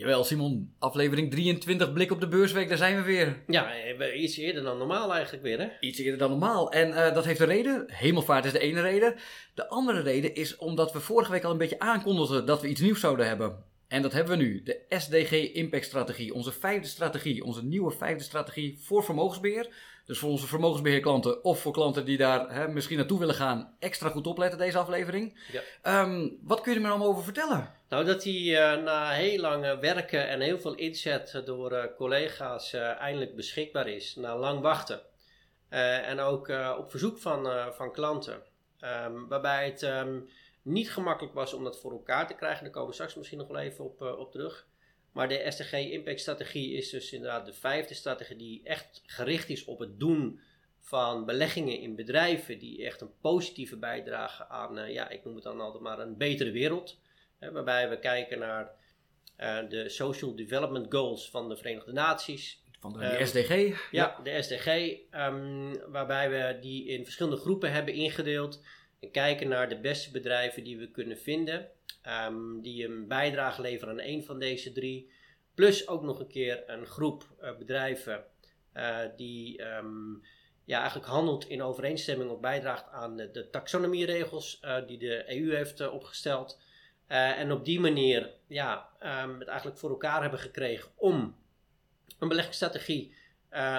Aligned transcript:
Jawel, 0.00 0.24
Simon, 0.24 0.72
aflevering 0.78 1.30
23, 1.30 1.92
blik 1.92 2.10
op 2.10 2.20
de 2.20 2.28
beursweek, 2.28 2.68
daar 2.68 2.78
zijn 2.78 2.96
we 2.96 3.02
weer. 3.02 3.42
Ja, 3.46 3.74
eh, 3.74 4.22
iets 4.22 4.36
eerder 4.36 4.62
dan 4.62 4.78
normaal 4.78 5.12
eigenlijk 5.12 5.42
weer, 5.42 5.58
hè? 5.58 5.68
Iets 5.80 5.98
eerder 5.98 6.18
dan 6.18 6.30
normaal. 6.30 6.72
En 6.72 6.88
uh, 6.88 7.14
dat 7.14 7.24
heeft 7.24 7.40
een 7.40 7.46
reden. 7.46 7.84
Hemelvaart 7.86 8.44
is 8.44 8.52
de 8.52 8.58
ene 8.58 8.80
reden. 8.80 9.14
De 9.54 9.68
andere 9.68 10.00
reden 10.00 10.34
is 10.34 10.56
omdat 10.56 10.92
we 10.92 11.00
vorige 11.00 11.30
week 11.30 11.44
al 11.44 11.50
een 11.50 11.58
beetje 11.58 11.78
aankondigden 11.78 12.46
dat 12.46 12.60
we 12.60 12.68
iets 12.68 12.80
nieuws 12.80 13.00
zouden 13.00 13.26
hebben. 13.26 13.64
En 13.90 14.02
dat 14.02 14.12
hebben 14.12 14.38
we 14.38 14.44
nu. 14.44 14.62
De 14.62 14.80
SDG 14.88 15.32
Impact 15.32 15.84
Strategie. 15.84 16.34
Onze 16.34 16.52
vijfde 16.52 16.88
strategie. 16.88 17.44
Onze 17.44 17.64
nieuwe 17.64 17.90
vijfde 17.90 18.24
strategie 18.24 18.78
voor 18.78 19.04
vermogensbeheer. 19.04 19.68
Dus 20.04 20.18
voor 20.18 20.30
onze 20.30 20.46
vermogensbeheerklanten 20.46 21.44
of 21.44 21.60
voor 21.60 21.72
klanten 21.72 22.04
die 22.04 22.16
daar 22.16 22.54
hè, 22.54 22.68
misschien 22.68 22.96
naartoe 22.96 23.18
willen 23.18 23.34
gaan, 23.34 23.74
extra 23.78 24.08
goed 24.08 24.26
opletten 24.26 24.58
deze 24.58 24.78
aflevering. 24.78 25.38
Ja. 25.82 26.02
Um, 26.02 26.38
wat 26.42 26.60
kun 26.60 26.72
je 26.72 26.78
er 26.78 26.84
me 26.84 26.90
allemaal 26.90 27.08
over 27.08 27.24
vertellen? 27.24 27.74
Nou, 27.88 28.04
dat 28.04 28.22
die 28.22 28.50
uh, 28.50 28.82
na 28.82 29.10
heel 29.10 29.40
lang 29.40 29.80
werken 29.80 30.28
en 30.28 30.40
heel 30.40 30.58
veel 30.58 30.74
inzet 30.74 31.42
door 31.44 31.72
uh, 31.72 31.84
collega's 31.96 32.72
uh, 32.72 33.00
eindelijk 33.00 33.36
beschikbaar 33.36 33.88
is, 33.88 34.16
na 34.16 34.38
lang 34.38 34.60
wachten. 34.60 35.00
en 35.68 36.20
ook 36.20 36.52
op 36.78 36.90
verzoek 36.90 37.18
van, 37.18 37.48
van 37.74 37.92
klanten. 37.92 38.42
Um, 39.06 39.28
waarbij 39.28 39.64
het 39.64 39.82
um, 39.82 40.28
niet 40.62 40.90
gemakkelijk 40.90 41.34
was 41.34 41.54
om 41.54 41.64
dat 41.64 41.80
voor 41.80 41.92
elkaar 41.92 42.26
te 42.26 42.34
krijgen. 42.34 42.64
Daar 42.64 42.72
komen 42.72 42.88
we 42.88 42.94
straks 42.94 43.14
misschien 43.14 43.38
nog 43.38 43.48
wel 43.48 43.60
even 43.60 43.84
op, 43.84 44.00
op 44.00 44.32
terug. 44.32 44.66
Maar 45.12 45.28
de 45.28 45.46
SDG 45.48 45.72
Impact 45.72 46.20
Strategie 46.20 46.72
is 46.72 46.90
dus 46.90 47.12
inderdaad 47.12 47.46
de 47.46 47.52
vijfde 47.52 47.94
strategie 47.94 48.36
die 48.36 48.60
echt 48.64 49.02
gericht 49.06 49.48
is 49.48 49.64
op 49.64 49.78
het 49.78 50.00
doen 50.00 50.40
van 50.80 51.24
beleggingen 51.24 51.80
in 51.80 51.96
bedrijven 51.96 52.58
die 52.58 52.84
echt 52.84 53.00
een 53.00 53.18
positieve 53.20 53.76
bijdrage 53.76 54.48
aan, 54.48 54.78
uh, 54.78 54.92
ja, 54.92 55.08
ik 55.08 55.24
noem 55.24 55.34
het 55.34 55.44
dan 55.44 55.60
altijd 55.60 55.82
maar 55.82 55.98
een 55.98 56.16
betere 56.16 56.50
wereld. 56.50 56.98
Hè, 57.38 57.52
waarbij 57.52 57.88
we 57.88 57.98
kijken 57.98 58.38
naar 58.38 58.70
uh, 59.38 59.58
de 59.68 59.88
Social 59.88 60.36
Development 60.36 60.92
Goals 60.92 61.30
van 61.30 61.48
de 61.48 61.56
Verenigde 61.56 61.92
Naties. 61.92 62.64
Van 62.80 62.92
de, 62.92 63.18
SDG? 63.24 63.80
Ja, 63.90 64.20
de 64.22 64.42
SDG. 64.42 64.66
Um, 65.14 65.90
waarbij 65.90 66.30
we 66.30 66.58
die 66.60 66.86
in 66.86 67.04
verschillende 67.04 67.38
groepen 67.38 67.72
hebben 67.72 67.94
ingedeeld. 67.94 68.62
En 69.00 69.10
kijken 69.10 69.48
naar 69.48 69.68
de 69.68 69.80
beste 69.80 70.10
bedrijven 70.10 70.64
die 70.64 70.78
we 70.78 70.90
kunnen 70.90 71.18
vinden. 71.18 71.68
Um, 72.26 72.62
die 72.62 72.84
een 72.84 73.08
bijdrage 73.08 73.60
leveren 73.60 73.94
aan 73.94 74.06
een 74.06 74.24
van 74.24 74.38
deze 74.38 74.72
drie. 74.72 75.10
Plus 75.54 75.88
ook 75.88 76.02
nog 76.02 76.20
een 76.20 76.28
keer 76.28 76.62
een 76.66 76.86
groep 76.86 77.28
uh, 77.42 77.56
bedrijven 77.56 78.24
uh, 78.74 78.98
die 79.16 79.62
um, 79.62 80.22
ja, 80.64 80.78
eigenlijk 80.78 81.08
handelt 81.08 81.48
in 81.48 81.62
overeenstemming 81.62 82.30
of 82.30 82.40
bijdraagt 82.40 82.88
aan 82.90 83.16
de, 83.16 83.48
taxonomieregels 83.50 84.60
uh, 84.64 84.86
die 84.86 84.98
de 84.98 85.24
EU 85.40 85.54
heeft 85.54 85.88
opgesteld. 85.88 86.60
en 87.06 87.52
op 87.52 87.64
die 87.64 87.80
manier 87.80 88.30
ja, 88.46 88.88
um, 89.02 89.38
het 89.38 89.48
eigenlijk 89.48 89.78
voor 89.78 89.90
elkaar 89.90 90.20
hebben 90.20 90.40
gekregen 90.40 90.90
om 90.94 91.36
een 92.18 92.28
beleggingsstrategie 92.28 93.14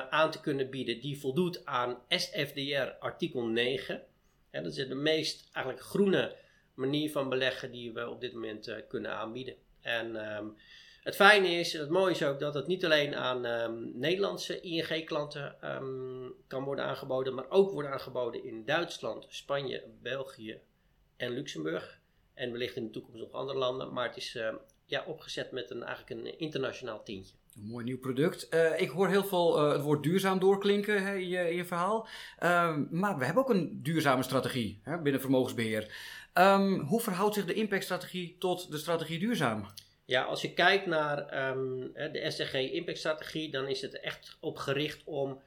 aan 0.09 0.31
te 0.31 0.41
kunnen 0.41 0.69
bieden 0.69 1.02
die 1.02 1.19
voldoet 1.19 1.66
aan 1.66 1.97
SFDR 2.08 2.95
artikel 3.00 3.45
9. 3.45 4.03
Dat 4.52 4.66
is 4.66 4.88
de 4.88 4.95
meest 4.95 5.49
eigenlijk 5.53 5.85
groene 5.85 6.35
manier 6.73 7.11
van 7.11 7.30
beleggen 7.30 7.71
die 7.71 7.94
we 7.94 8.09
op 8.09 8.21
dit 8.21 8.33
moment 8.33 8.67
uh, 8.67 8.75
kunnen 8.88 9.11
aanbieden. 9.11 9.55
En 9.81 10.35
um, 10.38 10.57
het 11.03 11.16
fijne 11.16 11.47
is, 11.47 11.73
het 11.73 11.89
mooie 11.89 12.11
is 12.11 12.23
ook 12.23 12.39
dat 12.39 12.53
het 12.53 12.67
niet 12.67 12.85
alleen 12.85 13.16
aan 13.16 13.45
um, 13.45 13.91
Nederlandse 13.99 14.61
ING-klanten 14.61 15.55
um, 15.75 16.33
kan 16.47 16.63
worden 16.63 16.85
aangeboden, 16.85 17.33
maar 17.33 17.49
ook 17.49 17.72
wordt 17.72 17.89
aangeboden 17.89 18.44
in 18.44 18.66
Duitsland, 18.66 19.25
Spanje, 19.29 19.83
België 20.02 20.61
en 21.17 21.31
Luxemburg. 21.31 21.99
En 22.33 22.52
wellicht 22.52 22.75
in 22.75 22.85
de 22.85 22.91
toekomst 22.91 23.19
nog 23.19 23.31
andere 23.31 23.57
landen, 23.57 23.94
maar 23.94 24.07
het 24.07 24.17
is 24.17 24.39
ja, 24.85 25.03
opgezet 25.05 25.52
met 25.52 25.69
een, 25.69 25.83
eigenlijk 25.83 26.19
een 26.22 26.39
internationaal 26.39 27.03
tientje. 27.03 27.35
Een 27.56 27.67
mooi 27.67 27.85
nieuw 27.85 28.00
product. 28.00 28.47
Uh, 28.53 28.81
ik 28.81 28.89
hoor 28.89 29.07
heel 29.07 29.23
veel 29.23 29.66
uh, 29.66 29.72
het 29.72 29.81
woord 29.81 30.03
duurzaam 30.03 30.39
doorklinken 30.39 31.03
hè, 31.03 31.16
in, 31.16 31.29
je, 31.29 31.50
in, 31.50 31.56
je, 31.56 31.66
verhaal. 31.66 32.07
Uh, 32.39 32.78
maar 32.89 33.17
we 33.17 33.25
hebben 33.25 33.44
ook 33.44 33.50
een 33.50 33.79
duurzame 33.84 34.23
strategie 34.23 34.79
hè, 34.84 35.01
binnen 35.01 35.22
vermogensbeheer. 35.22 35.95
Um, 36.34 36.79
hoe 36.79 37.01
verhoudt 37.01 37.35
zich 37.35 37.45
de 37.45 37.53
impactstrategie 37.53 38.35
tot 38.39 38.72
de 38.72 38.78
strategie 38.78 39.19
duurzaam? 39.19 39.66
Ja, 40.06 40.23
als 40.23 40.41
je 40.41 40.53
kijkt 40.53 40.85
naar 40.85 41.50
um, 41.50 41.91
de 41.94 42.25
SDG 42.29 42.53
impactstrategie, 42.53 43.51
dan 43.51 43.68
is 43.68 43.81
het 43.81 44.00
echt 44.00 44.38
op 44.39 44.57
gericht 44.57 45.03
om 45.06 45.41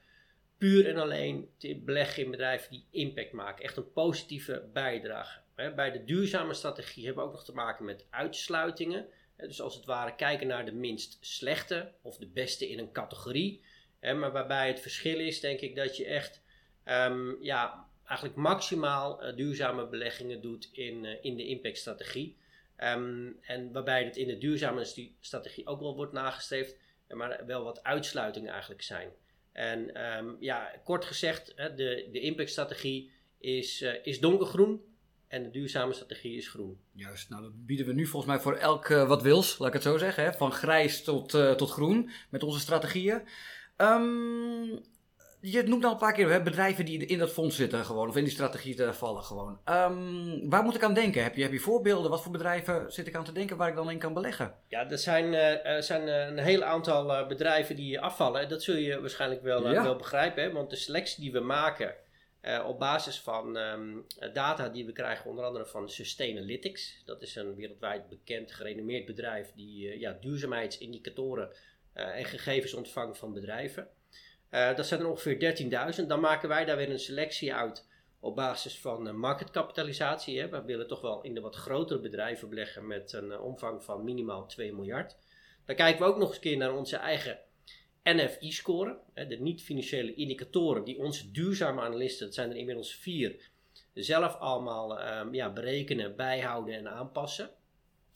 puur 0.58 0.88
en 0.88 0.96
alleen 0.96 1.48
te 1.58 1.80
beleggen 1.84 2.24
in 2.24 2.30
bedrijven 2.30 2.70
die 2.70 2.86
impact 2.90 3.32
maken. 3.32 3.64
Echt 3.64 3.76
een 3.76 3.92
positieve 3.92 4.68
bijdrage. 4.72 5.40
Bij 5.54 5.90
de 5.90 6.04
duurzame 6.04 6.54
strategie 6.54 7.04
hebben 7.04 7.22
we 7.22 7.28
ook 7.28 7.34
nog 7.34 7.44
te 7.44 7.52
maken 7.52 7.84
met 7.84 8.06
uitsluitingen. 8.10 9.06
Dus 9.36 9.60
als 9.60 9.74
het 9.74 9.84
ware 9.84 10.14
kijken 10.14 10.46
naar 10.46 10.64
de 10.64 10.72
minst 10.72 11.18
slechte 11.20 11.92
of 12.02 12.16
de 12.16 12.26
beste 12.26 12.68
in 12.68 12.78
een 12.78 12.92
categorie. 12.92 13.62
Maar 14.00 14.32
waarbij 14.32 14.68
het 14.68 14.80
verschil 14.80 15.18
is, 15.18 15.40
denk 15.40 15.60
ik, 15.60 15.76
dat 15.76 15.96
je 15.96 16.04
echt 16.04 16.42
um, 16.84 17.42
ja, 17.42 17.88
eigenlijk 18.06 18.38
maximaal 18.38 19.26
uh, 19.26 19.36
duurzame 19.36 19.86
beleggingen 19.86 20.40
doet 20.40 20.68
in, 20.72 21.04
uh, 21.04 21.10
in 21.20 21.36
de 21.36 21.46
impactstrategie. 21.46 22.36
Um, 22.78 23.38
en 23.40 23.72
waarbij 23.72 24.04
het 24.04 24.16
in 24.16 24.26
de 24.26 24.38
duurzame 24.38 25.10
strategie 25.20 25.66
ook 25.66 25.80
wel 25.80 25.96
wordt 25.96 26.12
nagestreefd, 26.12 26.76
maar 27.08 27.46
wel 27.46 27.64
wat 27.64 27.82
uitsluitingen 27.82 28.52
eigenlijk 28.52 28.82
zijn. 28.82 29.10
En 29.52 30.14
um, 30.16 30.36
ja, 30.40 30.72
kort 30.84 31.04
gezegd, 31.04 31.56
de, 31.56 32.08
de 32.12 32.20
impactstrategie 32.20 33.10
is, 33.38 33.84
is 34.02 34.20
donkergroen 34.20 34.93
en 35.34 35.42
de 35.42 35.50
duurzame 35.50 35.92
strategie 35.92 36.36
is 36.36 36.48
groen. 36.48 36.78
Juist, 36.92 37.30
nou 37.30 37.42
dat 37.42 37.66
bieden 37.66 37.86
we 37.86 37.92
nu 37.92 38.06
volgens 38.06 38.32
mij 38.32 38.40
voor 38.40 38.56
elk 38.56 38.88
wat 38.88 39.22
wils, 39.22 39.58
laat 39.58 39.68
ik 39.68 39.74
het 39.74 39.82
zo 39.82 39.98
zeggen. 39.98 40.24
Hè? 40.24 40.32
Van 40.32 40.52
grijs 40.52 41.04
tot, 41.04 41.28
tot 41.56 41.70
groen 41.70 42.10
met 42.30 42.42
onze 42.42 42.60
strategieën. 42.60 43.22
Um, 43.76 44.82
je 45.40 45.62
noemt 45.62 45.84
al 45.84 45.92
een 45.92 45.98
paar 45.98 46.12
keer 46.12 46.30
hè, 46.30 46.42
bedrijven 46.42 46.84
die 46.84 47.06
in 47.06 47.18
dat 47.18 47.32
fonds 47.32 47.56
zitten 47.56 47.84
gewoon, 47.84 48.08
of 48.08 48.16
in 48.16 48.24
die 48.24 48.32
strategie 48.32 48.92
vallen 48.92 49.22
gewoon. 49.22 49.58
Um, 49.68 50.50
waar 50.50 50.62
moet 50.62 50.74
ik 50.74 50.82
aan 50.82 50.94
denken? 50.94 51.22
Heb 51.22 51.36
je, 51.36 51.42
heb 51.42 51.52
je 51.52 51.60
voorbeelden? 51.60 52.10
Wat 52.10 52.22
voor 52.22 52.32
bedrijven 52.32 52.92
zit 52.92 53.06
ik 53.06 53.14
aan 53.14 53.24
te 53.24 53.32
denken 53.32 53.56
waar 53.56 53.68
ik 53.68 53.74
dan 53.74 53.90
in 53.90 53.98
kan 53.98 54.14
beleggen? 54.14 54.54
Ja, 54.68 54.90
er 54.90 54.98
zijn, 54.98 55.34
er 55.64 55.82
zijn 55.82 56.08
een 56.08 56.38
heel 56.38 56.62
aantal 56.62 57.26
bedrijven 57.26 57.76
die 57.76 58.00
afvallen. 58.00 58.48
Dat 58.48 58.62
zul 58.62 58.76
je 58.76 59.00
waarschijnlijk 59.00 59.42
wel, 59.42 59.70
ja. 59.70 59.82
wel 59.82 59.96
begrijpen, 59.96 60.42
hè? 60.42 60.52
want 60.52 60.70
de 60.70 60.76
selectie 60.76 61.20
die 61.20 61.32
we 61.32 61.40
maken 61.40 61.94
op 62.66 62.78
basis 62.78 63.20
van 63.20 63.56
um, 63.56 64.06
data 64.32 64.68
die 64.68 64.86
we 64.86 64.92
krijgen, 64.92 65.30
onder 65.30 65.44
andere 65.44 65.66
van 65.66 65.90
Sustainalytics. 65.90 67.02
Dat 67.04 67.22
is 67.22 67.36
een 67.36 67.54
wereldwijd 67.54 68.08
bekend, 68.08 68.52
gerenommeerd 68.52 69.06
bedrijf 69.06 69.52
die 69.54 69.98
ja, 69.98 70.16
duurzaamheidsindicatoren 70.20 71.50
en 71.92 72.24
gegevens 72.24 72.74
ontvangt 72.74 73.18
van 73.18 73.32
bedrijven. 73.32 73.88
Dat 74.50 74.86
zijn 74.86 75.00
er 75.00 75.08
ongeveer 75.08 75.56
13.000. 76.00 76.06
Dan 76.06 76.20
maken 76.20 76.48
wij 76.48 76.64
daar 76.64 76.76
weer 76.76 76.90
een 76.90 76.98
selectie 76.98 77.54
uit 77.54 77.86
op 78.20 78.36
basis 78.36 78.78
van 78.80 79.18
marketkapitalisatie. 79.18 80.46
We 80.46 80.62
willen 80.62 80.88
toch 80.88 81.00
wel 81.00 81.22
in 81.22 81.34
de 81.34 81.40
wat 81.40 81.56
grotere 81.56 82.00
bedrijven 82.00 82.48
beleggen 82.48 82.86
met 82.86 83.12
een 83.12 83.38
omvang 83.38 83.84
van 83.84 84.04
minimaal 84.04 84.46
2 84.46 84.72
miljard. 84.72 85.16
Dan 85.66 85.76
kijken 85.76 86.02
we 86.02 86.08
ook 86.08 86.18
nog 86.18 86.26
eens 86.26 86.36
een 86.36 86.42
keer 86.42 86.56
naar 86.56 86.76
onze 86.76 86.96
eigen 86.96 87.38
NFI-score. 88.04 88.98
De 89.14 89.36
niet-financiële 89.40 90.14
indicatoren 90.14 90.84
die 90.84 90.98
onze 90.98 91.30
duurzame 91.30 91.80
analisten, 91.80 92.26
dat 92.26 92.34
zijn 92.34 92.50
er 92.50 92.56
inmiddels 92.56 92.94
vier, 92.94 93.50
zelf 93.94 94.34
allemaal 94.34 95.18
um, 95.18 95.34
ja, 95.34 95.52
berekenen, 95.52 96.16
bijhouden 96.16 96.74
en 96.74 96.88
aanpassen. 96.88 97.50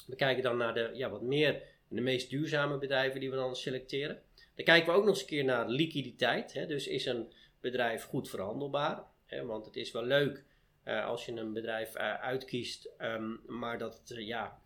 We 0.07 0.17
kijken 0.17 0.43
dan 0.43 0.57
naar 0.57 0.75
de 0.75 0.91
ja, 0.95 1.11
wat 1.11 1.23
meer 1.23 1.63
de 1.89 2.01
meest 2.01 2.31
duurzame 2.31 2.79
bedrijven 2.79 3.21
die 3.21 3.31
we 3.31 3.37
dan 3.37 3.57
selecteren. 3.57 4.23
Dan 4.55 4.65
kijken 4.65 4.93
we 4.93 4.99
ook 4.99 5.05
nog 5.05 5.13
eens 5.13 5.21
een 5.21 5.27
keer 5.27 5.45
naar 5.45 5.69
liquiditeit. 5.69 6.53
Hè. 6.53 6.67
Dus 6.67 6.87
is 6.87 7.07
een 7.07 7.33
bedrijf 7.61 8.05
goed 8.05 8.29
verhandelbaar? 8.29 9.05
Hè, 9.27 9.45
want 9.45 9.67
het 9.67 9.77
is 9.77 9.91
wel 9.91 10.05
leuk 10.05 10.45
uh, 10.85 11.07
als 11.07 11.27
je 11.27 11.33
een 11.33 11.53
bedrijf 11.53 11.97
uh, 11.97 12.15
uitkiest, 12.15 12.91
um, 12.99 13.41
maar 13.47 13.79
dat 13.79 13.99
het 13.99 14.11
uh, 14.11 14.27
ja, 14.27 14.61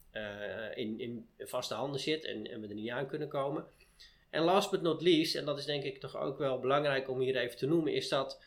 in, 0.74 1.00
in, 1.00 1.28
vaste 1.38 1.74
handen 1.74 2.00
zit 2.00 2.24
en, 2.24 2.50
en, 2.50 2.60
we 2.60 2.68
er 2.68 2.74
niet 2.74 2.90
aan 2.90 3.06
kunnen 3.06 3.28
komen. 3.28 3.64
En 4.32 4.42
last 4.42 4.70
but 4.70 4.82
not 4.82 5.02
least, 5.02 5.34
en 5.34 5.44
dat 5.44 5.58
is 5.58 5.64
denk 5.64 5.82
ik 5.82 6.00
toch 6.00 6.16
ook 6.16 6.38
wel 6.38 6.58
belangrijk 6.58 7.08
om 7.08 7.20
hier 7.20 7.36
even 7.36 7.56
te 7.56 7.66
noemen, 7.66 7.92
is 7.92 8.08
dat 8.08 8.42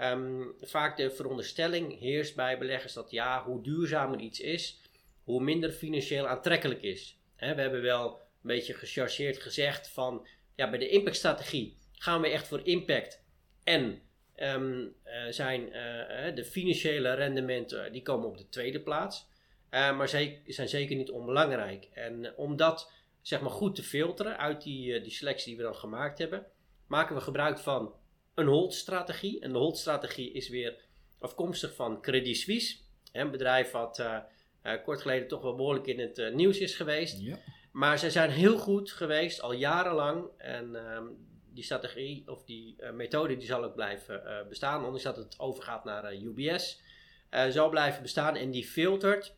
um, 0.00 0.54
vaak 0.60 0.96
de 0.96 1.10
veronderstelling 1.10 1.98
heerst 1.98 2.34
bij 2.34 2.58
beleggers 2.58 2.92
dat 2.92 3.10
ja, 3.10 3.44
hoe 3.44 3.62
duurzamer 3.62 4.18
iets 4.18 4.40
is, 4.40 4.80
hoe 5.24 5.42
minder 5.42 5.70
financieel 5.70 6.26
aantrekkelijk 6.26 6.82
is. 6.82 7.18
We 7.36 7.44
hebben 7.46 7.82
wel 7.82 8.10
een 8.10 8.18
beetje 8.42 8.74
gechargeerd 8.74 9.38
gezegd 9.38 9.88
van 9.88 10.26
ja, 10.54 10.70
bij 10.70 10.78
de 10.78 10.88
impactstrategie 10.88 11.76
gaan 11.92 12.20
we 12.20 12.28
echt 12.28 12.48
voor 12.48 12.60
impact. 12.64 13.24
En 13.64 14.00
um, 14.36 14.94
uh, 15.06 15.26
zijn 15.30 15.60
uh, 15.66 16.34
de 16.34 16.44
financiële 16.44 17.14
rendementen 17.14 17.92
die 17.92 18.02
komen 18.02 18.28
op 18.28 18.38
de 18.38 18.48
tweede 18.48 18.80
plaats. 18.80 19.26
Maar 19.70 20.08
ze 20.08 20.38
zijn 20.46 20.68
zeker 20.68 20.96
niet 20.96 21.10
onbelangrijk. 21.10 21.88
En 21.92 22.36
om 22.36 22.56
dat 22.56 22.90
zeg 23.26 23.40
maar, 23.40 23.50
goed 23.50 23.74
te 23.74 23.82
filteren 23.82 24.38
uit 24.38 24.62
die, 24.62 25.00
die 25.00 25.10
selectie 25.10 25.46
die 25.46 25.56
we 25.56 25.62
dan 25.62 25.74
gemaakt 25.74 26.18
hebben, 26.18 26.46
maken 26.86 27.14
we 27.14 27.20
gebruik 27.20 27.58
van 27.58 27.94
een 28.34 28.46
HOLD-strategie. 28.46 29.40
En 29.40 29.52
de 29.52 29.58
HOLD-strategie 29.58 30.32
is 30.32 30.48
weer 30.48 30.84
afkomstig 31.18 31.74
van 31.74 32.00
Credit 32.02 32.36
Suisse. 32.36 32.76
Een 33.12 33.30
bedrijf 33.30 33.70
wat 33.70 34.04
kort 34.84 35.00
geleden 35.00 35.28
toch 35.28 35.42
wel 35.42 35.54
behoorlijk 35.54 35.86
in 35.86 35.98
het 35.98 36.34
nieuws 36.34 36.58
is 36.58 36.74
geweest. 36.74 37.20
Ja. 37.20 37.38
Maar 37.72 37.98
ze 37.98 38.10
zijn 38.10 38.30
heel 38.30 38.58
goed 38.58 38.92
geweest, 38.92 39.40
al 39.40 39.52
jarenlang. 39.52 40.28
En 40.38 40.74
ehm, 40.74 41.04
die 41.52 41.64
strategie 41.64 42.28
of 42.28 42.44
die 42.44 42.76
methode 42.92 43.36
die 43.36 43.46
zal 43.46 43.64
ook 43.64 43.74
blijven 43.74 44.46
bestaan. 44.48 44.78
Ondanks 44.78 45.02
dat 45.02 45.16
het 45.16 45.38
overgaat 45.38 45.84
naar 45.84 46.14
UBS. 46.14 46.80
zal 47.48 47.68
blijven 47.68 48.02
bestaan 48.02 48.36
en 48.36 48.50
die 48.50 48.64
filtert 48.64 49.36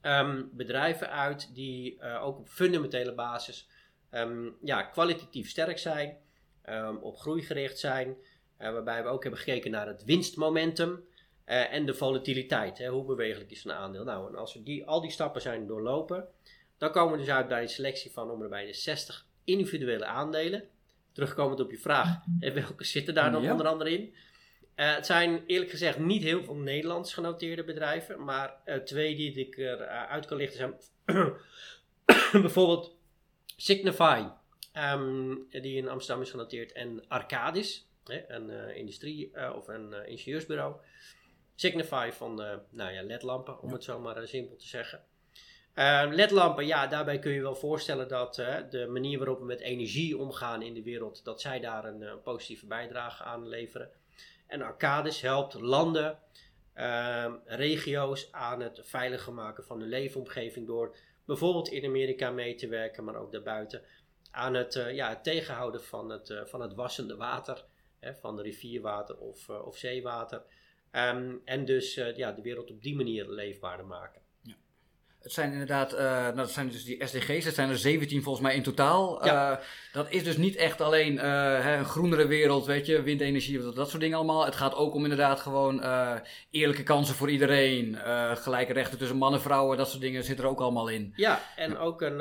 ehm, 0.00 0.42
bedrijven 0.52 1.10
uit 1.10 1.54
die 1.54 2.02
ook 2.02 2.38
op 2.38 2.48
fundamentele 2.48 3.14
basis 3.14 3.68
Ehm, 4.14 4.48
ja, 4.62 4.82
kwalitatief 4.82 5.50
sterk 5.50 5.78
zijn, 5.78 6.16
um, 6.68 6.96
op 6.96 7.16
groei 7.16 7.42
gericht 7.42 7.78
zijn, 7.78 8.08
uh, 8.08 8.72
waarbij 8.72 9.02
we 9.02 9.08
ook 9.08 9.22
hebben 9.22 9.40
gekeken 9.40 9.70
naar 9.70 9.86
het 9.86 10.04
winstmomentum 10.04 10.90
uh, 11.46 11.72
en 11.72 11.86
de 11.86 11.94
volatiliteit. 11.94 12.78
Hè, 12.78 12.88
hoe 12.88 13.04
bewegelijk 13.04 13.50
is 13.50 13.64
een 13.64 13.72
aandeel? 13.72 14.04
Nou, 14.04 14.28
en 14.28 14.38
als 14.38 14.54
we 14.54 14.62
die, 14.62 14.86
al 14.86 15.00
die 15.00 15.10
stappen 15.10 15.40
zijn 15.40 15.66
doorlopen, 15.66 16.28
dan 16.78 16.90
komen 16.90 17.12
we 17.12 17.18
dus 17.18 17.28
uit 17.28 17.48
bij 17.48 17.62
een 17.62 17.68
selectie 17.68 18.12
van 18.12 18.30
om 18.30 18.48
bij 18.48 18.66
de 18.66 18.72
60 18.72 19.26
individuele 19.44 20.04
aandelen. 20.04 20.68
Terugkomend 21.12 21.60
op 21.60 21.70
je 21.70 21.78
vraag, 21.78 22.18
welke 22.40 22.84
zitten 22.84 23.14
daar 23.14 23.32
dan 23.32 23.50
onder 23.50 23.66
andere 23.66 23.90
in? 23.90 24.14
Uh, 24.76 24.94
het 24.94 25.06
zijn 25.06 25.42
eerlijk 25.46 25.70
gezegd 25.70 25.98
niet 25.98 26.22
heel 26.22 26.44
veel 26.44 26.54
Nederlands 26.54 27.14
genoteerde 27.14 27.64
bedrijven, 27.64 28.24
maar 28.24 28.56
twee 28.84 29.16
die 29.16 29.34
ik 29.34 29.56
eruit 29.56 30.26
kan 30.26 30.36
lichten 30.36 30.58
zijn 30.58 30.74
bijvoorbeeld 32.42 32.96
Signify, 33.56 34.26
ehm, 34.72 35.34
die 35.50 35.76
in 35.76 35.88
Amsterdam 35.88 36.22
is 36.22 36.30
genoteerd, 36.30 36.72
en 36.72 37.04
Arcadis, 37.08 37.88
hè, 38.04 38.30
een 38.30 38.50
uh, 38.50 38.76
industrie- 38.76 39.30
uh, 39.34 39.52
of 39.56 39.68
een 39.68 39.90
uh, 39.90 40.08
ingenieursbureau. 40.08 40.74
Signify 41.54 42.10
van 42.12 42.34
nou 42.70 42.92
ja, 42.92 43.02
ledlampen, 43.02 43.60
om 43.60 43.72
het 43.72 43.84
zo 43.84 44.00
maar 44.00 44.28
simpel 44.28 44.56
te 44.56 44.66
zeggen. 44.66 45.04
Ehm, 45.74 46.12
ledlampen, 46.12 46.66
ja, 46.66 46.86
daarbij 46.86 47.18
kun 47.18 47.32
je 47.32 47.40
wel 47.40 47.54
voorstellen 47.54 48.08
dat 48.08 48.34
de 48.70 48.86
manier 48.90 49.18
waarop 49.18 49.38
we 49.38 49.44
met 49.44 49.60
energie 49.60 50.18
omgaan 50.18 50.62
in 50.62 50.74
de 50.74 50.82
wereld, 50.82 51.24
dat 51.24 51.40
zij 51.40 51.60
daar 51.60 51.84
een 51.84 52.22
positieve 52.22 52.66
bijdrage 52.66 53.22
aan 53.22 53.48
leveren. 53.48 53.90
En 54.54 54.62
Arcadis 54.62 55.20
helpt 55.20 55.54
landen, 55.54 56.18
ehm, 56.72 57.32
regio's 57.44 58.32
aan 58.32 58.60
het 58.60 58.80
veiliger 58.82 59.32
maken 59.32 59.64
van 59.64 59.80
hun 59.80 59.88
leefomgeving 59.88 60.66
door 60.66 60.96
bijvoorbeeld 61.24 61.68
in 61.68 61.84
Amerika 61.84 62.30
mee 62.30 62.54
te 62.54 62.68
werken, 62.68 63.04
maar 63.04 63.16
ook 63.16 63.32
daarbuiten, 63.32 63.82
aan 64.30 64.54
het, 64.54 64.74
uh, 64.74 64.94
ja, 64.94 65.08
het 65.08 65.24
tegenhouden 65.24 65.82
van 65.82 66.10
het, 66.10 66.28
uh, 66.28 66.44
van 66.44 66.60
het 66.60 66.74
wassende 66.74 67.16
water, 67.16 67.64
hè, 67.98 68.14
van 68.14 68.36
de 68.36 68.42
rivierwater 68.42 69.18
of, 69.18 69.48
uh, 69.48 69.66
of 69.66 69.76
zeewater. 69.76 70.42
Um, 70.92 71.42
en 71.44 71.64
dus 71.64 71.94
ja, 71.94 72.32
de 72.32 72.42
wereld 72.42 72.70
op 72.70 72.82
die 72.82 72.96
manier 72.96 73.28
leefbaarder 73.28 73.86
maken. 73.86 74.22
Het 75.24 75.32
zijn 75.32 75.52
inderdaad, 75.52 75.92
uh, 75.92 76.00
nou, 76.00 76.36
dat 76.36 76.50
zijn 76.50 76.68
dus 76.68 76.84
die 76.84 77.06
SDG's, 77.06 77.44
het 77.44 77.54
zijn 77.54 77.70
er 77.70 77.78
17 77.78 78.22
volgens 78.22 78.44
mij 78.44 78.54
in 78.54 78.62
totaal. 78.62 79.24
Ja. 79.24 79.52
Uh, 79.52 79.58
dat 79.92 80.06
is 80.10 80.24
dus 80.24 80.36
niet 80.36 80.56
echt 80.56 80.80
alleen 80.80 81.14
uh, 81.14 81.76
een 81.76 81.84
groenere 81.84 82.26
wereld, 82.26 82.66
weet 82.66 82.86
je, 82.86 83.02
windenergie, 83.02 83.62
dat, 83.62 83.74
dat 83.74 83.88
soort 83.88 84.02
dingen 84.02 84.16
allemaal. 84.16 84.44
Het 84.44 84.54
gaat 84.54 84.74
ook 84.74 84.94
om 84.94 85.02
inderdaad 85.02 85.40
gewoon 85.40 85.82
eerlijke 86.50 86.82
kansen 86.82 87.14
voor 87.14 87.30
iedereen, 87.30 87.98
gelijke 88.34 88.72
rechten 88.72 88.98
tussen 88.98 89.16
mannen 89.16 89.38
en 89.38 89.44
vrouwen, 89.46 89.76
dat 89.76 89.88
soort 89.88 90.00
dingen 90.00 90.24
zitten 90.24 90.44
er 90.44 90.50
ook 90.50 90.60
allemaal 90.60 90.88
in. 90.88 91.12
Ja, 91.16 91.40
en 91.56 91.70
ja. 91.70 91.78
ook 91.78 92.02
een, 92.02 92.20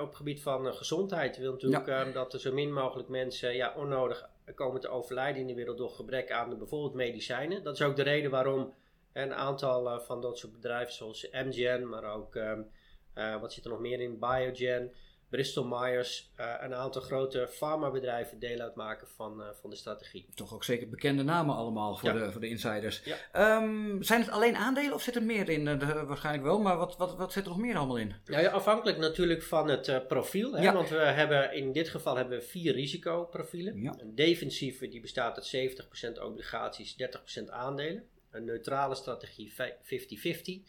op 0.00 0.06
het 0.06 0.16
gebied 0.16 0.42
van 0.42 0.74
gezondheid 0.74 1.36
wil 1.36 1.52
natuurlijk 1.52 1.86
ja. 1.86 2.04
dat 2.04 2.32
er 2.32 2.40
zo 2.40 2.52
min 2.52 2.72
mogelijk 2.72 3.08
mensen 3.08 3.54
ja, 3.54 3.74
onnodig 3.76 4.28
komen 4.54 4.80
te 4.80 4.88
overlijden 4.88 5.40
in 5.40 5.46
de 5.46 5.54
wereld 5.54 5.78
door 5.78 5.90
gebrek 5.90 6.30
aan 6.30 6.58
bijvoorbeeld 6.58 6.94
medicijnen. 6.94 7.62
Dat 7.62 7.74
is 7.74 7.82
ook 7.82 7.96
de 7.96 8.02
reden 8.02 8.30
waarom 8.30 8.72
een 9.12 9.34
aantal 9.34 9.86
uh, 9.86 10.00
van 10.00 10.20
dat 10.20 10.38
soort 10.38 10.52
bedrijven 10.52 10.94
zoals 10.94 11.28
MGen, 11.32 11.88
maar 11.88 12.04
ook 12.04 12.34
um, 12.34 12.66
uh, 13.14 13.40
wat 13.40 13.52
zit 13.52 13.64
er 13.64 13.70
nog 13.70 13.80
meer 13.80 14.00
in? 14.00 14.18
Biogen, 14.18 14.92
Bristol 15.28 15.64
Myers, 15.64 16.30
uh, 16.40 16.54
een 16.60 16.74
aantal 16.74 17.02
grote 17.02 17.48
farmabedrijven 17.50 18.38
deel 18.38 18.60
uitmaken 18.60 19.08
van, 19.08 19.42
van 19.60 19.70
de 19.70 19.76
strategie. 19.76 20.28
Toch 20.34 20.54
ook 20.54 20.64
zeker 20.64 20.88
bekende 20.88 21.22
namen 21.22 21.54
allemaal 21.54 21.96
voor, 21.96 22.08
ja. 22.08 22.24
de, 22.24 22.32
voor 22.32 22.40
de 22.40 22.48
insiders. 22.48 23.02
Ja. 23.04 23.56
Um, 23.62 24.02
zijn 24.02 24.20
het 24.20 24.30
alleen 24.30 24.56
aandelen 24.56 24.94
of 24.94 25.02
zit 25.02 25.16
er 25.16 25.22
meer 25.22 25.48
in? 25.48 25.64
De, 25.64 26.04
waarschijnlijk 26.06 26.44
wel, 26.44 26.60
maar 26.60 26.76
wat, 26.76 26.96
wat, 26.96 27.16
wat 27.16 27.32
zit 27.32 27.44
er 27.44 27.50
nog 27.50 27.58
meer 27.58 27.76
allemaal 27.76 27.98
in? 27.98 28.14
Nou 28.24 28.42
ja, 28.42 28.50
afhankelijk 28.50 28.98
natuurlijk 28.98 29.42
van 29.42 29.68
het 29.68 30.08
profiel. 30.08 30.52
Hè? 30.52 30.72
Want 30.72 30.88
we 30.88 30.96
hebben 30.96 31.52
in 31.54 31.72
dit 31.72 31.88
geval 31.88 32.16
hebben 32.16 32.38
we 32.38 32.44
vier 32.44 32.72
risicoprofielen. 32.72 33.86
Een 33.98 34.14
defensieve 34.14 34.88
die 34.88 35.00
bestaat 35.00 35.36
uit 35.36 35.76
70% 36.18 36.22
obligaties, 36.22 36.96
30% 37.42 37.44
aandelen 37.46 38.08
een 38.30 38.44
neutrale 38.44 38.94
strategie 38.94 39.52
50-50. 39.52 39.54
Uh, 39.54 40.62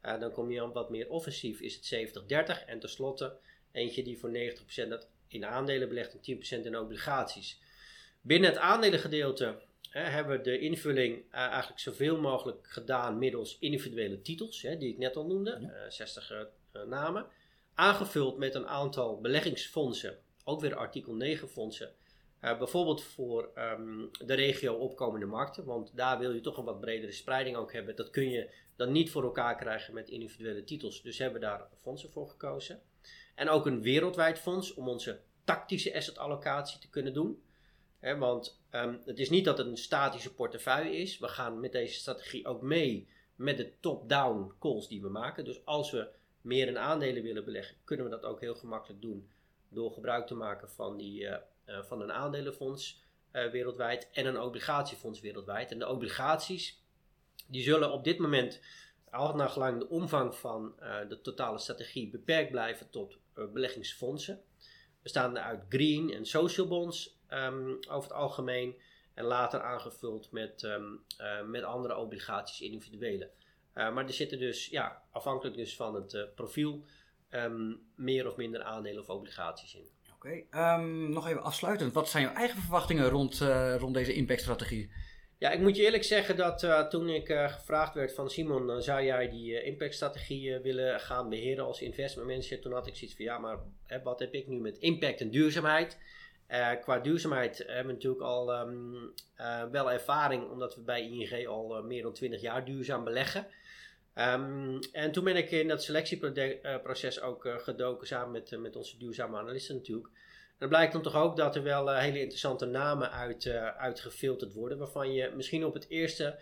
eh, 0.00 0.20
dan 0.20 0.32
kom 0.32 0.50
je 0.50 0.62
aan 0.62 0.72
wat 0.72 0.90
meer 0.90 1.08
offensief, 1.08 1.60
is 1.60 1.74
het 1.74 1.84
70-30. 1.84 2.64
En 2.66 2.78
tenslotte 2.78 3.38
eentje 3.72 4.02
die 4.02 4.18
voor 4.18 4.30
90% 4.30 5.06
in 5.28 5.44
aandelen 5.44 5.88
belegt 5.88 6.12
en 6.12 6.62
10% 6.62 6.66
in 6.66 6.78
obligaties. 6.78 7.60
Binnen 8.20 8.50
het 8.50 8.58
aandelengedeelte 8.58 9.62
hebben 9.90 10.36
we 10.36 10.42
de 10.42 10.58
invulling 10.58 11.16
uh, 11.16 11.24
eigenlijk 11.32 11.80
zoveel 11.80 12.20
mogelijk 12.20 12.66
gedaan 12.66 13.18
middels 13.18 13.56
individuele 13.60 14.22
titels, 14.22 14.62
hè, 14.62 14.78
die 14.78 14.92
ik 14.92 14.98
net 14.98 15.16
al 15.16 15.26
noemde, 15.26 15.58
ja. 15.60 15.90
60 15.90 16.32
uh, 16.32 16.82
namen. 16.82 17.26
Aangevuld 17.74 18.38
met 18.38 18.54
een 18.54 18.66
aantal 18.66 19.20
beleggingsfondsen, 19.20 20.18
ook 20.44 20.60
weer 20.60 20.74
artikel 20.74 21.14
9 21.14 21.48
fondsen, 21.48 21.94
uh, 22.46 22.58
bijvoorbeeld 22.58 23.02
voor 23.02 23.50
um, 23.58 24.10
de 24.24 24.34
regio 24.34 24.74
opkomende 24.74 25.26
markten, 25.26 25.64
want 25.64 25.96
daar 25.96 26.18
wil 26.18 26.32
je 26.32 26.40
toch 26.40 26.56
een 26.56 26.64
wat 26.64 26.80
bredere 26.80 27.12
spreiding 27.12 27.56
ook 27.56 27.72
hebben. 27.72 27.96
Dat 27.96 28.10
kun 28.10 28.30
je 28.30 28.50
dan 28.76 28.92
niet 28.92 29.10
voor 29.10 29.22
elkaar 29.22 29.56
krijgen 29.56 29.94
met 29.94 30.08
individuele 30.08 30.64
titels, 30.64 31.02
dus 31.02 31.18
hebben 31.18 31.40
we 31.40 31.46
daar 31.46 31.68
fondsen 31.80 32.10
voor 32.10 32.28
gekozen. 32.28 32.80
En 33.34 33.48
ook 33.48 33.66
een 33.66 33.82
wereldwijd 33.82 34.38
fonds 34.38 34.74
om 34.74 34.88
onze 34.88 35.20
tactische 35.44 35.94
assetallocatie 35.94 36.80
te 36.80 36.90
kunnen 36.90 37.12
doen. 37.12 37.42
Want 38.00 38.62
um, 38.70 39.00
het 39.04 39.18
is 39.18 39.30
niet 39.30 39.44
dat 39.44 39.58
het 39.58 39.66
een 39.66 39.76
statische 39.76 40.34
portefeuille 40.34 40.96
is. 40.96 41.18
We 41.18 41.28
gaan 41.28 41.60
met 41.60 41.72
deze 41.72 41.94
strategie 41.94 42.46
ook 42.46 42.62
mee 42.62 43.08
met 43.36 43.56
de 43.56 43.72
top-down 43.80 44.52
calls 44.58 44.88
die 44.88 45.02
we 45.02 45.08
maken. 45.08 45.44
Dus 45.44 45.64
als 45.64 45.90
we 45.90 46.08
meer 46.40 46.68
in 46.68 46.78
aandelen 46.78 47.22
willen 47.22 47.44
beleggen, 47.44 47.76
kunnen 47.84 48.04
we 48.04 48.10
dat 48.10 48.24
ook 48.24 48.40
heel 48.40 48.54
gemakkelijk 48.54 49.02
doen 49.02 49.30
door 49.68 49.90
gebruik 49.90 50.26
te 50.26 50.34
maken 50.34 50.70
van 50.70 50.96
die 50.96 51.22
uh, 51.22 51.36
van 51.66 52.00
een 52.00 52.12
aandelenfonds 52.12 53.04
uh, 53.32 53.50
wereldwijd 53.50 54.10
en 54.12 54.26
een 54.26 54.40
obligatiefonds 54.40 55.20
wereldwijd. 55.20 55.70
En 55.70 55.78
de 55.78 55.88
obligaties 55.88 56.82
die 57.48 57.62
zullen 57.62 57.92
op 57.92 58.04
dit 58.04 58.18
moment, 58.18 58.60
al 59.10 59.34
naar 59.34 59.48
gelang 59.48 59.78
de 59.78 59.88
omvang 59.88 60.34
van 60.34 60.74
uh, 60.80 61.08
de 61.08 61.20
totale 61.20 61.58
strategie, 61.58 62.10
beperkt 62.10 62.50
blijven 62.50 62.90
tot 62.90 63.18
beleggingsfondsen. 63.34 64.42
Bestaande 65.02 65.40
uit 65.40 65.64
green 65.68 66.12
en 66.12 66.26
social 66.26 66.68
bonds 66.68 67.18
um, 67.28 67.78
over 67.88 68.10
het 68.10 68.18
algemeen. 68.18 68.80
En 69.14 69.24
later 69.24 69.60
aangevuld 69.60 70.30
met, 70.30 70.62
um, 70.62 71.04
met 71.46 71.62
andere 71.62 71.96
obligaties, 71.96 72.60
individuele. 72.60 73.30
maar 73.74 74.04
er 74.06 74.12
zitten 74.12 74.38
dus, 74.38 74.66
ja, 74.66 75.02
afhankelijk 75.10 75.56
dus 75.56 75.76
van 75.76 75.94
het 75.94 76.34
profiel, 76.34 76.84
um, 77.30 77.86
meer 77.94 78.26
of 78.26 78.36
minder 78.36 78.62
aandelen 78.62 79.02
of 79.02 79.08
obligaties 79.08 79.74
in. 79.74 79.95
Oké, 80.16 80.42
um, 80.54 81.10
nog 81.10 81.28
even 81.28 81.42
afsluitend. 81.42 81.92
Wat 81.92 82.08
zijn 82.08 82.22
jouw 82.22 82.34
eigen 82.34 82.60
verwachtingen 82.60 83.08
rond, 83.08 83.40
uh, 83.40 83.76
rond 83.78 83.94
deze 83.94 84.14
impactstrategie? 84.14 84.90
Ja, 85.38 85.50
ik 85.50 85.60
moet 85.60 85.76
je 85.76 85.82
eerlijk 85.82 86.04
zeggen 86.04 86.36
dat 86.36 86.62
uh, 86.62 86.88
toen 86.88 87.08
ik 87.08 87.28
uh, 87.28 87.52
gevraagd 87.52 87.94
werd 87.94 88.14
van 88.14 88.30
Simon, 88.30 88.82
zou 88.82 89.02
jij 89.02 89.28
die 89.28 89.62
impactstrategie 89.62 90.58
willen 90.58 91.00
gaan 91.00 91.28
beheren 91.28 91.64
als 91.64 91.80
investment 91.80 92.28
manager? 92.28 92.60
Toen 92.60 92.72
had 92.72 92.86
ik 92.86 92.96
zoiets 92.96 93.16
van, 93.16 93.24
ja, 93.24 93.38
maar 93.38 93.58
wat 94.02 94.18
heb 94.18 94.34
ik 94.34 94.46
nu 94.46 94.60
met 94.60 94.78
impact 94.78 95.20
en 95.20 95.30
duurzaamheid? 95.30 95.98
qua 96.80 96.98
duurzaamheid 96.98 97.58
hebben 97.58 97.86
we 97.86 97.92
natuurlijk 97.92 98.22
al 98.22 98.60
um, 98.60 99.12
wel 99.70 99.92
ervaring, 99.92 100.50
omdat 100.50 100.74
we 100.74 100.80
bij 100.80 101.02
ING 101.02 101.46
al 101.46 101.82
meer 101.82 102.02
dan 102.02 102.12
20 102.12 102.40
jaar 102.40 102.64
duurzaam 102.64 103.04
beleggen. 103.04 103.46
Um, 104.18 104.78
en 104.92 105.12
toen 105.12 105.24
ben 105.24 105.36
ik 105.36 105.50
in 105.50 105.68
dat 105.68 105.82
selectieproces 105.82 107.20
ook 107.20 107.44
uh, 107.44 107.58
gedoken 107.58 108.06
samen 108.06 108.30
met, 108.30 108.52
uh, 108.52 108.58
met 108.58 108.76
onze 108.76 108.98
duurzame 108.98 109.38
analisten 109.38 109.74
natuurlijk. 109.74 110.06
En 110.06 110.56
dan 110.58 110.68
blijkt 110.68 110.92
dan 110.92 111.02
toch 111.02 111.14
ook 111.14 111.36
dat 111.36 111.56
er 111.56 111.62
wel 111.62 111.94
hele 111.94 112.20
interessante 112.20 112.66
namen 112.66 113.12
uit, 113.12 113.46
uitgefilterd 113.76 114.52
worden, 114.52 114.78
waarvan 114.78 115.12
je 115.12 115.32
misschien 115.34 115.64
op 115.64 115.74
het 115.74 115.88
eerste 115.88 116.38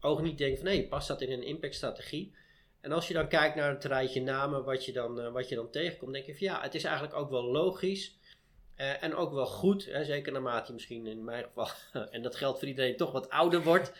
oog 0.00 0.22
niet 0.22 0.38
denkt 0.38 0.58
van 0.58 0.68
hé, 0.68 0.86
past 0.88 1.08
dat 1.08 1.20
in 1.20 1.32
een 1.32 1.42
impactstrategie? 1.42 2.34
En 2.80 2.92
als 2.92 3.08
je 3.08 3.14
dan 3.14 3.28
kijkt 3.28 3.56
naar 3.56 3.70
het 3.70 3.84
rijtje 3.84 4.22
namen 4.22 4.64
wat 4.64 4.84
je 4.84 4.92
dan, 4.92 5.32
wat 5.32 5.48
je 5.48 5.54
dan 5.54 5.70
tegenkomt, 5.70 6.12
denk 6.12 6.26
je 6.26 6.36
van 6.36 6.46
ja, 6.46 6.62
het 6.62 6.74
is 6.74 6.84
eigenlijk 6.84 7.16
ook 7.16 7.30
wel 7.30 7.44
logisch 7.44 8.18
en 8.76 9.14
ook 9.14 9.32
wel 9.32 9.46
goed, 9.46 9.84
hè, 9.84 10.04
zeker 10.04 10.32
naarmate 10.32 10.66
je 10.66 10.72
misschien 10.72 11.06
in 11.06 11.24
mijn 11.24 11.44
geval, 11.44 11.68
en 12.14 12.22
dat 12.22 12.36
geldt 12.36 12.58
voor 12.58 12.68
iedereen, 12.68 12.96
toch 12.96 13.12
wat 13.12 13.30
ouder 13.30 13.62
wordt. 13.62 13.92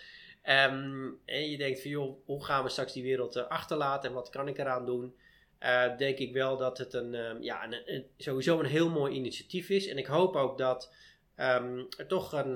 Um, 0.49 1.21
en 1.25 1.51
je 1.51 1.57
denkt 1.57 1.81
van 1.81 1.91
joh, 1.91 2.17
hoe 2.25 2.45
gaan 2.45 2.63
we 2.63 2.69
straks 2.69 2.93
die 2.93 3.03
wereld 3.03 3.37
uh, 3.37 3.47
achterlaten 3.47 4.09
en 4.09 4.15
wat 4.15 4.31
kan 4.31 4.49
ik 4.49 4.59
eraan 4.59 4.87
doen? 4.87 5.15
Uh, 5.61 5.97
denk 5.97 6.19
ik 6.19 6.33
wel 6.33 6.57
dat 6.57 6.79
het 6.79 6.95
een, 6.95 7.15
um, 7.15 7.43
ja, 7.43 7.73
een, 7.85 8.07
sowieso 8.17 8.59
een 8.59 8.67
heel 8.67 8.89
mooi 8.89 9.15
initiatief 9.15 9.69
is. 9.69 9.87
En 9.87 9.99
ik 9.99 10.07
hoop 10.07 10.37
ook 10.37 10.59
dat 10.59 10.93
um, 11.37 11.87
er 11.97 12.07
toch 12.07 12.33
een, 12.33 12.55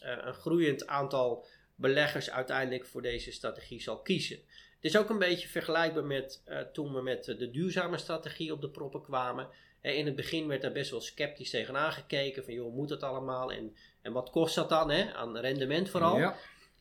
een 0.00 0.34
groeiend 0.34 0.86
aantal 0.86 1.46
beleggers 1.74 2.30
uiteindelijk 2.30 2.86
voor 2.86 3.02
deze 3.02 3.32
strategie 3.32 3.82
zal 3.82 3.98
kiezen. 3.98 4.36
Het 4.74 4.84
is 4.84 4.96
ook 4.96 5.10
een 5.10 5.18
beetje 5.18 5.48
vergelijkbaar 5.48 6.04
met 6.04 6.42
toen 6.72 6.94
we 6.94 7.02
met 7.02 7.24
de 7.24 7.50
duurzame 7.50 7.98
strategie 7.98 8.52
op 8.52 8.60
de 8.60 8.70
proppen 8.70 9.02
kwamen. 9.02 9.48
in 9.80 10.06
het 10.06 10.16
begin 10.16 10.46
werd 10.46 10.62
daar 10.62 10.72
best 10.72 10.90
wel 10.90 11.00
sceptisch 11.00 11.50
tegenaan 11.50 11.92
gekeken. 11.92 12.44
Van 12.44 12.54
joh, 12.54 12.74
moet 12.74 12.90
het 12.90 13.02
allemaal? 13.02 13.52
En, 13.52 13.76
en 14.02 14.12
wat 14.12 14.30
kost 14.30 14.54
dat 14.54 14.68
dan? 14.68 14.90
Hè? 14.90 15.12
Aan 15.12 15.36
rendement 15.36 15.90
vooral. 15.90 16.18
Ja. 16.18 16.36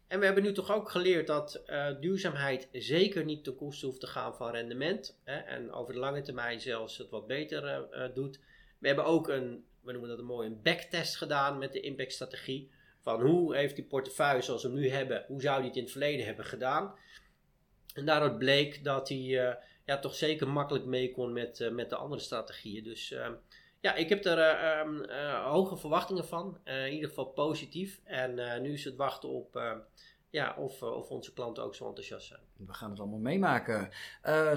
En 0.08 0.20
we 0.20 0.26
hebben 0.26 0.44
nu 0.44 0.52
toch 0.52 0.72
ook 0.72 0.90
geleerd 0.90 1.28
dat 1.28 1.64
uh, 1.68 1.90
duurzaamheid 2.00 2.70
zeker 2.72 3.26
niet 3.26 3.44
ten 3.44 3.56
koste 3.56 3.86
hoeft 3.86 4.00
te 4.00 4.08
gaan 4.08 4.36
van 4.36 4.52
rendement. 4.52 5.20
Hè, 5.24 5.38
en 5.38 5.72
over 5.72 5.94
de 5.94 6.00
lange 6.00 6.22
termijn 6.22 6.62
zelfs 6.62 6.98
het 6.98 7.10
wat 7.10 7.28
beter 7.28 7.88
uh, 7.92 8.16
doet. 8.16 8.40
We 8.80 8.88
hebben 8.88 9.06
ook 9.06 9.28
een, 9.28 9.66
we 9.82 9.92
noemen 9.92 10.10
dat 10.10 10.20
een 10.20 10.26
mooie 10.26 10.48
een 10.48 10.62
backtest 10.62 11.16
gedaan 11.16 11.58
met 11.58 11.74
de 11.74 11.80
impactstrategie. 11.80 12.72
Van 13.02 13.22
hoe 13.22 13.56
heeft 13.56 13.76
die 13.76 13.86
portefeuille 13.86 14.42
zoals 14.42 14.64
we 14.64 14.70
hem 14.70 14.78
nu 14.78 14.90
hebben, 14.90 15.26
hoe 15.28 15.42
zou 15.42 15.58
die 15.58 15.68
het 15.68 15.78
in 15.78 15.84
het 15.84 15.92
verleden 15.92 16.26
hebben 16.26 16.46
gedaan? 16.46 16.96
En 17.94 18.06
daaruit 18.06 18.38
bleek 18.38 18.84
dat 18.84 19.10
hij 19.10 19.58
ja, 19.86 20.00
toch 20.00 20.16
zeker 20.16 20.48
makkelijk 20.48 20.86
mee 20.86 21.12
kon 21.12 21.34
met, 21.34 21.70
met 21.72 21.90
de 21.90 21.96
andere 21.96 22.22
strategieën. 22.22 22.84
Dus 22.84 23.12
ehm, 23.12 23.34
ja, 23.88 23.96
ik 23.96 24.10
heb 24.10 24.26
er 24.26 24.80
um, 24.80 25.10
hoge 25.44 25.78
verwachtingen 25.78 26.26
van. 26.26 26.58
in 26.64 26.94
ieder 26.94 27.10
geval 27.10 27.26
positief. 27.26 28.02
En 28.04 28.62
nu 28.62 28.74
is 28.74 28.84
het 28.84 28.96
wachten 28.96 29.30
op 29.30 29.60
ja, 30.30 30.56
of, 30.58 30.82
eh, 30.82 30.92
of 30.92 31.10
onze 31.10 31.34
klanten 31.34 31.64
ook 31.64 31.76
zo 31.76 31.88
enthousiast 31.88 32.28
zijn. 32.28 32.40
We 32.58 32.74
gaan 32.74 32.90
het 32.90 33.00
allemaal 33.00 33.20
meemaken. 33.20 33.90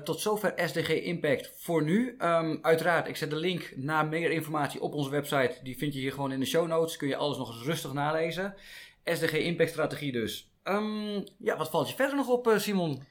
Tot 0.04 0.20
zover 0.20 0.52
SDG 0.56 0.88
Impact 0.88 1.52
voor 1.56 1.82
nu. 1.82 2.16
Um, 2.18 2.58
uiteraard, 2.62 3.08
ik 3.08 3.16
zet 3.16 3.30
de 3.30 3.36
link 3.36 3.72
naar 3.76 4.06
meer 4.06 4.30
informatie 4.30 4.80
op 4.80 4.94
onze 4.94 5.10
website. 5.10 5.58
Die 5.62 5.78
vind 5.78 5.94
je 5.94 6.00
hier 6.00 6.12
gewoon 6.12 6.32
in 6.32 6.40
de 6.40 6.46
show 6.46 6.66
notes. 6.66 6.96
Kun 6.96 7.08
je 7.08 7.16
alles 7.16 7.36
nog 7.36 7.48
eens 7.48 7.64
rustig 7.64 7.92
nalezen. 7.92 8.54
SDG 9.04 9.32
Impact 9.32 9.70
strategie 9.70 10.12
dus. 10.12 10.50
Um, 10.64 11.24
ja, 11.38 11.56
wat 11.56 11.70
valt 11.70 11.88
je 11.88 11.94
verder 11.94 12.16
nog 12.16 12.28
op, 12.28 12.54
Simon? 12.56 13.02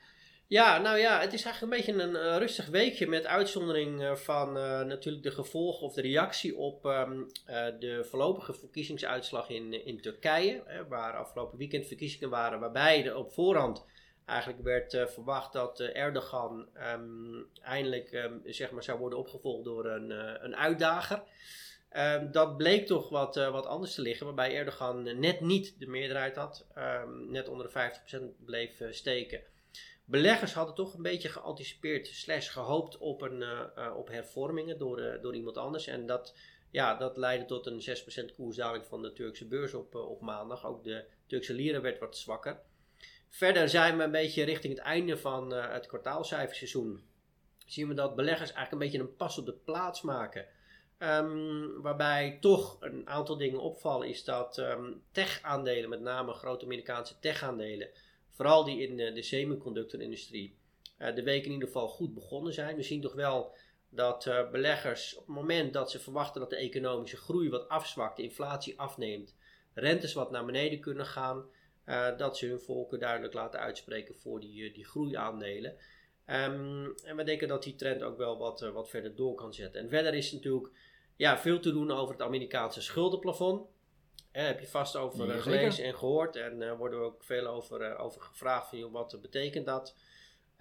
Ja, 0.50 0.77
nou 0.77 0.98
ja, 0.98 1.20
het 1.20 1.34
is 1.34 1.44
eigenlijk 1.44 1.74
een 1.74 1.79
beetje 1.79 2.03
een 2.03 2.38
rustig 2.38 2.68
weekje 2.68 3.08
met 3.08 3.25
uitzondering 3.25 4.01
uh, 4.01 4.15
van 4.15 4.58
uh, 4.58 4.82
natuurlijk 4.82 5.24
de 5.24 5.32
gevolgen 5.32 5.82
of 5.82 5.94
de 5.94 6.01
reactie 6.01 6.58
op 6.58 6.86
uh, 6.86 7.10
de 7.79 8.06
voorlopige 8.10 8.53
verkiezingsuitslag 8.53 9.50
in, 9.50 9.86
in 9.86 10.01
Turkije. 10.01 10.63
waar 10.88 11.18
afgelopen 11.18 11.58
weekend 11.58 11.88
verkiezingen 11.88 12.29
waren, 12.29 12.60
waarbij 12.60 13.06
er 13.06 13.15
op 13.15 13.32
voorhand 13.32 13.86
eigenlijk 14.25 14.62
werd 14.62 15.12
verwacht 15.13 15.53
dat 15.53 15.79
Erdogan 15.79 16.68
um, 16.94 17.48
eindelijk 17.62 18.13
um, 18.13 18.41
zeg 18.46 18.72
maar 18.72 18.84
zou 18.84 19.00
worden 19.00 19.20
opgevolgd 19.20 19.63
door 19.63 19.86
een, 19.86 20.10
een 20.46 20.56
uitdager. 20.56 21.24
dat 22.32 22.58
bleek 22.58 22.88
toch 22.88 23.10
wat, 23.10 23.36
wat 23.36 23.65
anders 23.65 23.96
te 23.96 24.01
liggen, 24.01 24.25
waarbij 24.25 24.56
Erdogan 24.56 25.20
net 25.20 25.41
niet 25.41 25.79
de 25.79 25.88
meerderheid 25.88 26.36
had, 26.36 26.65
net 27.27 27.50
onder 27.50 27.72
de 27.74 27.91
50% 28.41 28.46
bleef 28.46 28.82
steken 28.89 29.41
beleggers 30.05 30.53
hadden 30.53 30.75
toch 30.75 30.93
een 30.93 31.01
beetje 31.01 31.29
geanticipeerd, 31.29 32.07
slash 32.07 32.51
gehoopt 32.51 32.98
op, 32.98 33.21
een, 33.21 33.41
uh, 33.41 33.62
uh, 33.77 33.98
op 33.98 34.07
hervormingen 34.07 34.77
door, 34.77 35.00
uh, 35.00 35.21
door 35.21 35.36
iemand 35.36 35.57
anders. 35.57 35.88
En 35.88 36.05
dat, 36.05 36.36
ja, 36.71 36.95
dat 36.95 37.17
leidde 37.17 37.45
tot 37.45 37.65
een 37.65 37.81
6% 38.31 38.36
koersdaling 38.36 38.86
van 38.86 39.01
de 39.01 39.13
Turkse 39.13 39.48
beurs 39.48 39.74
op, 39.74 39.95
op 39.95 40.21
maandag. 40.21 40.65
Ook 40.65 40.83
de 40.83 41.05
Turkse 41.27 41.53
lira 41.53 41.81
werd 41.81 42.00
wat 42.00 42.17
zwakker. 42.17 42.62
Verder 43.29 43.69
zijn 43.69 43.98
we 43.98 44.03
een 44.03 44.12
beetje 44.12 44.43
richting 44.43 44.74
het 44.74 44.83
einde 44.83 45.17
van 45.17 45.51
het 45.51 45.88
kwartaalcijferseizoen. 45.88 47.03
Zien 47.65 47.88
we 47.88 47.93
dat 47.93 48.15
beleggers 48.15 48.53
eigenlijk 48.53 48.71
een 48.71 48.91
beetje 48.91 49.09
een 49.09 49.15
pas 49.15 49.38
op 49.38 49.45
de 49.45 49.53
plaats 49.53 50.01
maken. 50.01 50.45
Um, 51.01 51.81
waarbij 51.81 52.38
toch 52.41 52.77
een 52.79 53.09
aantal 53.09 53.38
dingen 53.38 53.59
opvallen 53.59 54.07
is 54.07 54.24
dat 54.24 54.57
um, 54.57 55.03
tech-aandelen, 55.12 55.89
met 55.89 56.01
name 56.01 56.33
grote 56.33 56.65
Amerikaanse 56.65 57.19
tech-aandelen, 57.19 57.89
vooral 58.39 58.63
die 58.63 58.88
in 58.88 59.13
de, 59.13 59.22
semiconductorindustrie, 59.22 60.58
uh, 61.00 61.15
de 61.15 61.24
week 61.24 61.46
in 61.46 61.51
ieder 61.51 61.67
geval 61.67 61.88
goed 61.88 62.13
begonnen 62.13 62.53
zijn. 62.53 62.75
We 62.75 62.84
zien 62.84 63.01
toch 63.01 63.13
wel 63.13 63.55
dat 63.89 64.25
uh, 64.25 64.50
beleggers 64.50 65.15
op 65.15 65.25
het 65.25 65.36
moment 65.36 65.74
dat 65.74 65.91
ze 65.91 66.00
verwachten 66.00 66.41
dat 66.41 66.50
de 66.50 66.55
economische 66.55 67.17
groei 67.17 67.50
wat 67.50 67.69
afzwakt, 67.69 68.17
de 68.17 68.24
inflatie 68.24 68.79
afneemt, 68.79 69.36
rentes 69.74 70.13
wat 70.13 70.31
naar 70.31 70.46
beneden 70.46 70.79
kunnen 70.79 71.05
gaan, 71.05 71.46
uh, 71.86 72.17
dat 72.17 72.38
ze 72.38 72.46
hun 72.46 72.60
volken 72.60 73.00
duidelijk 73.00 73.34
laten 73.34 73.60
uitspreken 73.60 74.15
voor 74.15 74.39
die, 74.39 74.74
die 74.74 74.86
groeiaandelen. 74.86 75.72
Um, 76.25 76.96
en 77.03 77.15
we 77.15 77.24
denken 77.24 77.48
dat 77.48 77.63
die 77.63 77.75
trend 77.75 78.01
ook 78.01 78.17
wel 78.17 78.38
wat, 78.38 78.60
wat 78.60 78.89
verder 78.89 79.15
door 79.15 79.36
kan 79.36 79.53
zetten. 79.53 79.81
En 79.81 79.89
verder 79.89 80.13
is 80.13 80.31
natuurlijk 80.31 80.69
ja, 81.15 81.38
veel 81.38 81.60
te 81.60 81.72
doen 81.72 81.91
over 81.91 82.13
het 82.13 82.24
Amerikaanse 82.24 82.81
schuldenplafond 82.81 83.67
heb 84.31 84.59
je 84.59 84.67
vast 84.67 84.95
over 84.95 85.27
ja, 85.27 85.41
gelezen 85.41 85.86
en 85.86 85.95
gehoord. 85.95 86.36
En 86.36 86.62
uh, 86.62 86.77
worden 86.77 87.00
we 87.00 87.05
ook 87.05 87.24
veel 87.24 87.48
over, 87.48 87.91
uh, 87.91 88.03
over 88.03 88.21
gevraagd 88.21 88.69
van 88.69 88.91
wat 88.91 89.17
betekent 89.21 89.65
dat. 89.65 89.95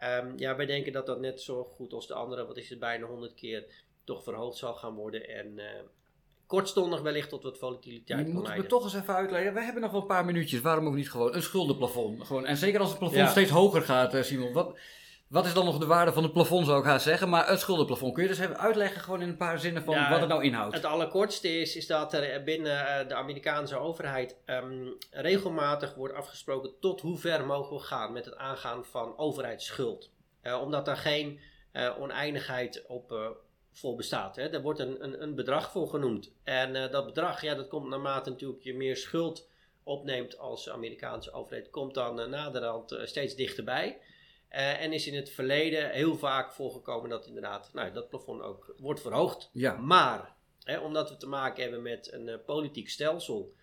Um, 0.04 0.32
ja, 0.36 0.56
wij 0.56 0.66
denken 0.66 0.92
dat 0.92 1.06
dat 1.06 1.20
net 1.20 1.40
zo 1.40 1.64
goed 1.64 1.92
als 1.92 2.06
de 2.06 2.14
andere, 2.14 2.46
wat 2.46 2.56
is 2.56 2.70
het 2.70 2.78
bijna 2.78 3.06
100 3.06 3.34
keer, 3.34 3.64
toch 4.04 4.22
verhoogd 4.22 4.58
zal 4.58 4.74
gaan 4.74 4.94
worden. 4.94 5.28
En 5.28 5.46
uh, 5.58 5.64
kortstondig 6.46 7.00
wellicht 7.00 7.28
tot 7.28 7.42
wat 7.42 7.58
volatiliteit. 7.58 8.26
Je 8.26 8.32
moet 8.32 8.56
me 8.56 8.66
toch 8.66 8.84
eens 8.84 8.94
even 8.94 9.14
uitleggen. 9.14 9.54
We 9.54 9.62
hebben 9.62 9.82
nog 9.82 9.92
wel 9.92 10.00
een 10.00 10.06
paar 10.06 10.24
minuutjes. 10.24 10.60
Waarom 10.60 10.86
ook 10.86 10.94
niet 10.94 11.10
gewoon 11.10 11.34
een 11.34 11.42
schuldenplafond? 11.42 12.26
Gewoon, 12.26 12.46
en 12.46 12.56
zeker 12.56 12.80
als 12.80 12.90
het 12.90 12.98
plafond 12.98 13.28
steeds 13.28 13.50
hoger 13.50 13.82
gaat, 13.82 14.24
Simon. 14.24 14.52
Wat, 14.52 14.78
wat 15.28 15.46
is 15.46 15.54
dan 15.54 15.64
nog 15.64 15.78
de 15.78 15.86
waarde 15.86 16.12
van 16.12 16.22
het 16.22 16.32
plafond, 16.32 16.66
zou 16.66 16.78
ik 16.78 16.84
gaan 16.84 17.00
zeggen. 17.00 17.28
Maar 17.28 17.48
het 17.48 17.60
schuldenplafond, 17.60 18.14
kun 18.14 18.22
je 18.22 18.28
dus 18.28 18.38
even 18.38 18.58
uitleggen 18.58 19.00
gewoon 19.00 19.22
in 19.22 19.28
een 19.28 19.36
paar 19.36 19.58
zinnen 19.58 19.84
van 19.84 20.08
wat 20.08 20.20
het 20.20 20.28
nou 20.28 20.44
inhoudt? 20.44 20.74
Het 20.74 20.84
allerkortste 20.84 21.60
is, 21.60 21.76
is 21.76 21.86
dat 21.86 22.12
er 22.12 22.42
binnen 22.42 22.86
eh, 22.86 23.08
de 23.08 23.14
Amerikaanse 23.14 23.76
overheid 23.76 24.36
um, 24.46 24.96
regelmatig 25.10 25.94
wordt 25.94 26.14
afgesproken 26.14 26.70
tot 26.80 27.00
hoe 27.00 27.18
ver 27.18 27.46
mogen 27.46 27.76
we 27.76 27.82
gaan 27.82 28.12
met 28.12 28.24
het 28.24 28.36
aangaan 28.36 28.84
van 28.84 29.18
overheidsschuld. 29.18 30.10
Uh, 30.42 30.60
omdat 30.60 30.84
daar 30.84 30.96
geen 30.96 31.40
uh, 31.72 32.00
oneindigheid 32.00 32.84
op 32.86 33.12
uh, 33.12 33.28
voor 33.72 33.96
bestaat. 33.96 34.36
Hè. 34.36 34.48
Er 34.48 34.62
wordt 34.62 34.80
een, 34.80 35.04
een, 35.04 35.22
een 35.22 35.34
bedrag 35.34 35.70
voor 35.70 35.88
genoemd. 35.88 36.32
En 36.44 36.90
dat 36.90 37.06
bedrag, 37.06 37.42
ja, 37.42 37.54
dat 37.54 37.68
komt 37.68 37.88
naarmate 37.88 38.30
natuurlijk 38.30 38.62
je 38.62 38.74
meer 38.74 38.96
schuld 38.96 39.48
opneemt 39.82 40.38
als 40.38 40.70
Amerikaanse 40.70 41.32
overheid, 41.32 41.70
komt 41.70 41.94
dan 41.94 42.30
naderhand 42.30 42.98
steeds 43.04 43.34
dichterbij. 43.34 43.98
Uh, 44.52 44.82
en 44.82 44.92
is 44.92 45.06
in 45.06 45.14
het 45.14 45.30
verleden 45.30 45.90
heel 45.90 46.16
vaak 46.16 46.52
voorgekomen 46.52 47.10
dat 47.10 47.26
inderdaad 47.26 47.70
nou, 47.72 47.92
dat 47.92 48.08
plafond 48.08 48.42
ook 48.42 48.74
wordt 48.78 49.00
verhoogd. 49.00 49.50
Ja. 49.52 49.76
Maar 49.76 50.34
hè, 50.62 50.78
omdat 50.78 51.10
we 51.10 51.16
te 51.16 51.28
maken 51.28 51.62
hebben 51.62 51.82
met 51.82 52.12
een 52.12 52.28
uh, 52.28 52.34
politiek 52.46 52.88
stelsel 52.88 53.56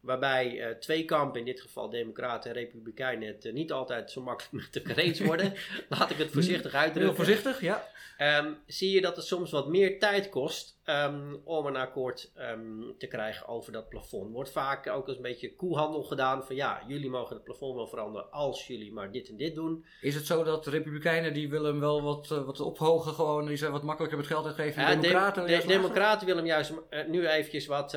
Waarbij 0.00 0.68
uh, 0.68 0.70
twee 0.70 1.04
kampen, 1.04 1.40
in 1.40 1.46
dit 1.46 1.60
geval 1.60 1.90
Democraten 1.90 2.50
en 2.50 2.56
Republikeinen, 2.56 3.28
het 3.28 3.52
niet 3.52 3.72
altijd 3.72 4.10
zo 4.10 4.22
makkelijk 4.22 4.52
met 4.64 4.76
elkaar 4.76 5.04
eens 5.04 5.20
worden. 5.20 5.54
Laat 5.88 6.10
ik 6.10 6.16
het 6.16 6.30
voorzichtig 6.30 6.74
uitdrukken. 6.74 7.14
Heel 7.14 7.24
voorzichtig, 7.24 7.60
ja. 7.60 7.88
Um, 8.18 8.58
zie 8.66 8.90
je 8.90 9.00
dat 9.00 9.16
het 9.16 9.26
soms 9.26 9.50
wat 9.50 9.68
meer 9.68 9.98
tijd 9.98 10.28
kost 10.28 10.77
um, 10.90 11.40
om 11.44 11.66
een 11.66 11.76
akkoord 11.76 12.32
um, 12.36 12.94
te 12.98 13.06
krijgen 13.06 13.48
over 13.48 13.72
dat 13.72 13.88
plafond. 13.88 14.32
Wordt 14.32 14.50
vaak 14.50 14.88
ook 14.88 15.08
eens 15.08 15.16
een 15.16 15.22
beetje 15.22 15.54
koehandel 15.54 16.02
gedaan 16.02 16.44
van 16.44 16.56
ja, 16.56 16.82
jullie 16.86 17.10
mogen 17.10 17.34
het 17.34 17.44
plafond 17.44 17.74
wel 17.74 17.86
veranderen 17.86 18.30
als 18.30 18.66
jullie 18.66 18.92
maar 18.92 19.12
dit 19.12 19.28
en 19.28 19.36
dit 19.36 19.54
doen. 19.54 19.84
Is 20.00 20.14
het 20.14 20.26
zo 20.26 20.44
dat 20.44 20.64
de 20.64 20.70
Republikeinen 20.70 21.34
die 21.34 21.50
willen 21.50 21.70
hem 21.70 21.80
wel 21.80 22.02
wat, 22.02 22.30
uh, 22.32 22.44
wat 22.44 22.60
ophogen 22.60 23.12
gewoon, 23.12 23.46
die 23.46 23.56
zijn 23.56 23.72
wat 23.72 23.82
makkelijker 23.82 24.18
met 24.18 24.26
geld 24.26 24.46
uitgeven? 24.46 24.86
De 24.86 24.98
Democraten, 25.00 25.46
de, 25.46 25.56
de, 25.56 25.66
Democraten 25.66 26.26
willen 26.26 26.42
hem 26.42 26.52
juist 26.52 26.72
nu 27.06 27.28
eventjes 27.28 27.66
wat 27.66 27.96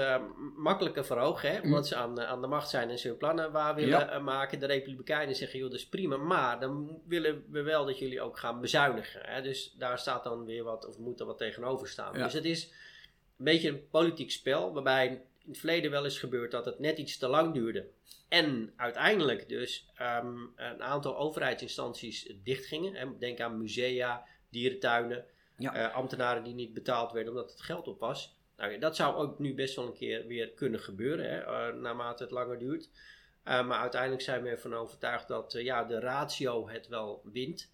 makkelijker 0.56 1.06
verhogen, 1.06 1.52
hè, 1.52 1.60
mm 1.64 1.80
aan, 1.96 2.20
eh, 2.20 2.28
aan 2.28 2.42
de 2.42 2.48
macht 2.48 2.70
zijn 2.70 2.90
en 2.90 3.00
ze 3.00 3.08
hun 3.08 3.18
plannen 3.18 3.52
waar 3.52 3.76
willen 3.76 4.12
eh, 4.12 4.22
maken. 4.22 4.60
De 4.60 4.66
Republikeinen 4.66 5.36
zeggen, 5.36 5.60
joh, 5.60 5.70
dat 5.70 5.80
is 5.80 5.88
prima, 5.88 6.18
maar 6.18 6.60
dan 6.60 7.02
willen 7.08 7.44
we 7.50 7.62
wel 7.62 7.86
dat 7.86 8.00
jullie 8.00 8.22
ook 8.22 8.40
gaan 8.40 8.62
bezuinigen. 8.62 9.22
Hè? 9.24 9.42
Dus 9.42 9.76
daar 9.78 10.00
staat 10.00 10.24
dan 10.24 10.46
weer 10.46 10.64
wat, 10.64 10.88
of 10.88 10.98
moet 10.98 11.20
er 11.20 11.26
wat 11.26 11.38
tegenover 11.38 11.88
staan. 11.88 12.14
Dus 12.14 12.34
het 12.34 12.46
is 12.46 12.74
een 13.42 13.48
beetje 13.48 13.70
een 13.70 13.88
politiek 13.90 14.32
spel, 14.32 14.74
waarbij 14.74 15.08
in 15.08 15.50
het 15.50 15.58
verleden 15.58 15.92
wel 15.92 16.04
eens 16.04 16.20
gebeurd 16.20 16.52
dat 16.52 16.66
het 16.66 16.80
net 16.80 16.98
iets 16.98 17.18
te 17.18 17.28
lang 17.28 17.54
duurde. 17.54 17.88
En 18.30 18.74
uiteindelijk 18.76 19.50
dus 19.50 19.92
um, 20.02 20.54
een 20.56 20.84
aantal 20.84 21.18
overheidsinstanties 21.18 22.34
dichtgingen. 22.44 23.20
Denk 23.20 23.40
aan 23.40 23.58
musea, 23.58 24.26
dierentuinen, 24.50 25.26
ja. 25.58 25.90
uh, 25.90 25.96
ambtenaren 25.96 26.44
die 26.44 26.54
niet 26.54 26.74
betaald 26.74 27.12
werden 27.12 27.34
omdat 27.34 27.52
het 27.52 27.62
geld 27.62 27.88
op 27.88 28.00
was. 28.00 28.36
Nou, 28.58 28.80
dat 28.80 28.96
zou 28.96 29.16
ook 29.16 29.40
nu 29.40 29.54
best 29.54 29.76
wel 29.76 29.86
een 29.86 29.94
keer 29.94 30.28
weer 30.28 30.50
kunnen 30.50 30.80
gebeuren, 30.80 31.30
hè, 31.30 31.42
uh, 31.42 31.82
naarmate 31.82 32.24
het 32.24 32.32
langer 32.32 32.60
duurt. 32.60 32.90
Uh, 33.46 33.68
maar 33.68 33.80
uiteindelijk 33.80 34.22
zijn 34.22 34.44
we 34.44 34.50
ervan 34.50 34.74
overtuigd 34.74 35.28
dat 35.28 35.52
ja, 35.52 35.84
de 35.84 36.00
ratio 36.00 36.70
het 36.70 36.88
wel 36.88 37.22
wint. 37.24 37.70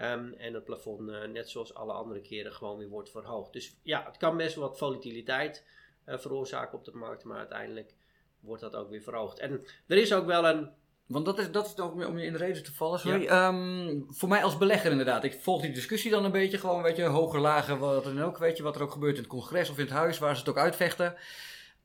Um, 0.00 0.32
en 0.32 0.54
het 0.54 0.64
plafond, 0.64 1.00
net 1.32 1.50
zoals 1.50 1.74
alle 1.74 1.92
andere 1.92 2.20
keren, 2.20 2.52
gewoon 2.52 2.78
weer 2.78 2.88
wordt 2.88 3.10
verhoogd. 3.10 3.52
Dus 3.52 3.76
ja, 3.82 4.04
het 4.06 4.16
kan 4.16 4.36
best 4.36 4.54
wel 4.54 4.68
wat 4.68 4.78
volatiliteit 4.78 5.64
veroorzaken 6.06 6.78
op 6.78 6.84
de 6.84 6.94
markt, 6.94 7.24
maar 7.24 7.38
uiteindelijk 7.38 7.94
wordt 8.40 8.62
dat 8.62 8.76
ook 8.76 8.90
weer 8.90 9.02
verhoogd. 9.02 9.38
En 9.38 9.64
er 9.86 9.96
is 9.96 10.12
ook 10.12 10.26
wel 10.26 10.46
een 10.46 10.70
want 11.06 11.24
dat 11.24 11.38
is, 11.38 11.50
dat 11.50 11.66
is 11.66 11.78
ook 11.78 11.94
om 12.06 12.18
je 12.18 12.26
in 12.26 12.32
de 12.32 12.38
reden 12.38 12.62
te 12.62 12.74
vallen. 12.74 12.98
Sorry. 12.98 13.28
Um, 13.28 14.06
voor 14.08 14.28
mij 14.28 14.42
als 14.42 14.58
belegger 14.58 14.90
inderdaad. 14.90 15.24
Ik 15.24 15.40
volg 15.40 15.62
die 15.62 15.72
discussie 15.72 16.10
dan 16.10 16.24
een 16.24 16.32
beetje. 16.32 16.58
Gewoon, 16.58 16.82
weet 16.82 16.96
je, 16.96 17.04
hoger, 17.04 17.40
lager, 17.40 17.78
wat 17.78 18.04
dan 18.04 18.22
ook. 18.22 18.38
Weet 18.38 18.56
je, 18.56 18.62
wat 18.62 18.76
er 18.76 18.82
ook 18.82 18.90
gebeurt 18.90 19.14
in 19.14 19.22
het 19.22 19.30
congres 19.30 19.70
of 19.70 19.78
in 19.78 19.84
het 19.84 19.94
huis, 19.94 20.18
waar 20.18 20.34
ze 20.34 20.40
het 20.40 20.48
ook 20.48 20.58
uitvechten. 20.58 21.14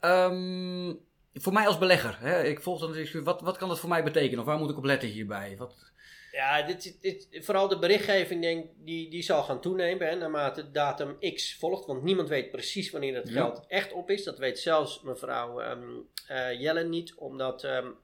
Um, 0.01 0.99
voor 1.33 1.53
mij 1.53 1.67
als 1.67 1.77
belegger, 1.77 2.17
hè, 2.19 2.43
ik 2.43 2.61
volg 2.61 2.79
dan 2.79 2.89
natuurlijk, 2.89 3.25
wat, 3.25 3.41
wat 3.41 3.57
kan 3.57 3.67
dat 3.67 3.79
voor 3.79 3.89
mij 3.89 4.03
betekenen? 4.03 4.39
Of 4.39 4.45
waar 4.45 4.57
moet 4.57 4.69
ik 4.69 4.77
op 4.77 4.83
letten 4.83 5.09
hierbij? 5.09 5.55
Wat... 5.57 5.90
Ja, 6.31 6.61
dit, 6.61 7.01
dit, 7.01 7.27
vooral 7.31 7.67
de 7.67 7.79
berichtgeving 7.79 8.41
denk, 8.41 8.69
die, 8.75 9.09
die 9.09 9.21
zal 9.21 9.43
gaan 9.43 9.61
toenemen 9.61 10.07
hè, 10.07 10.15
naarmate 10.15 10.71
datum 10.71 11.17
X 11.33 11.55
volgt. 11.55 11.85
Want 11.85 12.03
niemand 12.03 12.29
weet 12.29 12.51
precies 12.51 12.91
wanneer 12.91 13.15
het 13.15 13.29
geld 13.29 13.65
echt 13.67 13.93
op 13.93 14.09
is. 14.09 14.23
Dat 14.23 14.37
weet 14.37 14.59
zelfs 14.59 15.01
mevrouw 15.01 15.61
um, 15.61 16.09
Jellen 16.57 16.89
niet, 16.89 17.15
omdat 17.15 17.63
um, 17.63 17.95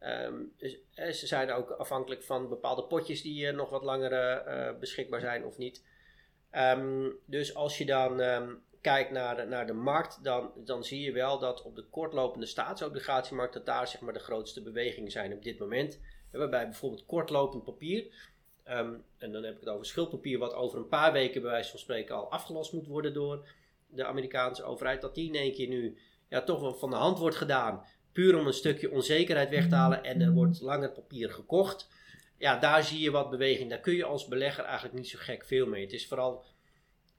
um, 0.00 0.52
ze 1.12 1.26
zijn 1.26 1.50
ook 1.50 1.70
afhankelijk 1.70 2.22
van 2.22 2.48
bepaalde 2.48 2.84
potjes 2.84 3.22
die 3.22 3.46
uh, 3.46 3.54
nog 3.54 3.70
wat 3.70 3.82
langer 3.82 4.78
beschikbaar 4.78 5.20
zijn 5.20 5.44
of 5.44 5.58
niet. 5.58 5.84
dus 7.26 7.54
als 7.54 7.78
je 7.78 7.86
dan 7.86 8.20
kijkt 8.80 9.10
naar 9.10 9.36
de, 9.36 9.44
naar 9.44 9.66
de 9.66 9.72
markt, 9.72 10.24
dan, 10.24 10.52
dan 10.56 10.84
zie 10.84 11.00
je 11.00 11.12
wel 11.12 11.38
dat 11.38 11.62
op 11.62 11.76
de 11.76 11.84
kortlopende 11.84 12.46
staatsobligatiemarkt 12.46 13.54
dat 13.54 13.66
daar 13.66 13.88
zeg 13.88 14.00
maar, 14.00 14.12
de 14.12 14.18
grootste 14.18 14.62
bewegingen 14.62 15.10
zijn 15.10 15.32
op 15.32 15.42
dit 15.42 15.58
moment. 15.58 16.00
Waarbij 16.32 16.64
bijvoorbeeld 16.64 17.06
kortlopend 17.06 17.64
papier, 17.64 18.06
ehm, 18.64 18.94
en 19.18 19.32
dan 19.32 19.42
heb 19.42 19.54
ik 19.54 19.60
het 19.60 19.68
over 19.68 19.86
schuldpapier, 19.86 20.38
wat 20.38 20.54
over 20.54 20.78
een 20.78 20.88
paar 20.88 21.12
weken 21.12 21.42
bij 21.42 21.50
wijze 21.50 21.70
van 21.70 21.78
spreken 21.78 22.14
al 22.14 22.30
afgelost 22.30 22.72
moet 22.72 22.86
worden 22.86 23.14
door 23.14 23.48
de 23.86 24.04
Amerikaanse 24.04 24.62
overheid, 24.62 25.00
dat 25.00 25.14
die 25.14 25.28
in 25.28 25.34
één 25.34 25.52
keer 25.52 25.68
nu 25.68 25.98
ja, 26.28 26.42
toch 26.42 26.60
wel 26.60 26.74
van 26.74 26.90
de 26.90 26.96
hand 26.96 27.18
wordt 27.18 27.36
gedaan. 27.36 27.84
Puur 28.12 28.38
om 28.38 28.46
een 28.46 28.52
stukje 28.52 28.90
onzekerheid 28.90 29.50
weg 29.50 29.68
te 29.68 29.74
halen 29.74 30.04
en 30.04 30.20
er 30.20 30.32
wordt 30.32 30.60
langer 30.60 30.90
papier 30.90 31.30
gekocht. 31.30 31.88
Ja, 32.38 32.58
daar 32.58 32.84
zie 32.84 33.00
je 33.00 33.10
wat 33.10 33.30
beweging. 33.30 33.70
Daar 33.70 33.80
kun 33.80 33.94
je 33.94 34.04
als 34.04 34.26
belegger 34.26 34.64
eigenlijk 34.64 34.94
niet 34.94 35.08
zo 35.08 35.18
gek 35.20 35.44
veel 35.44 35.66
mee. 35.66 35.82
Het 35.82 35.92
is 35.92 36.08
vooral 36.08 36.44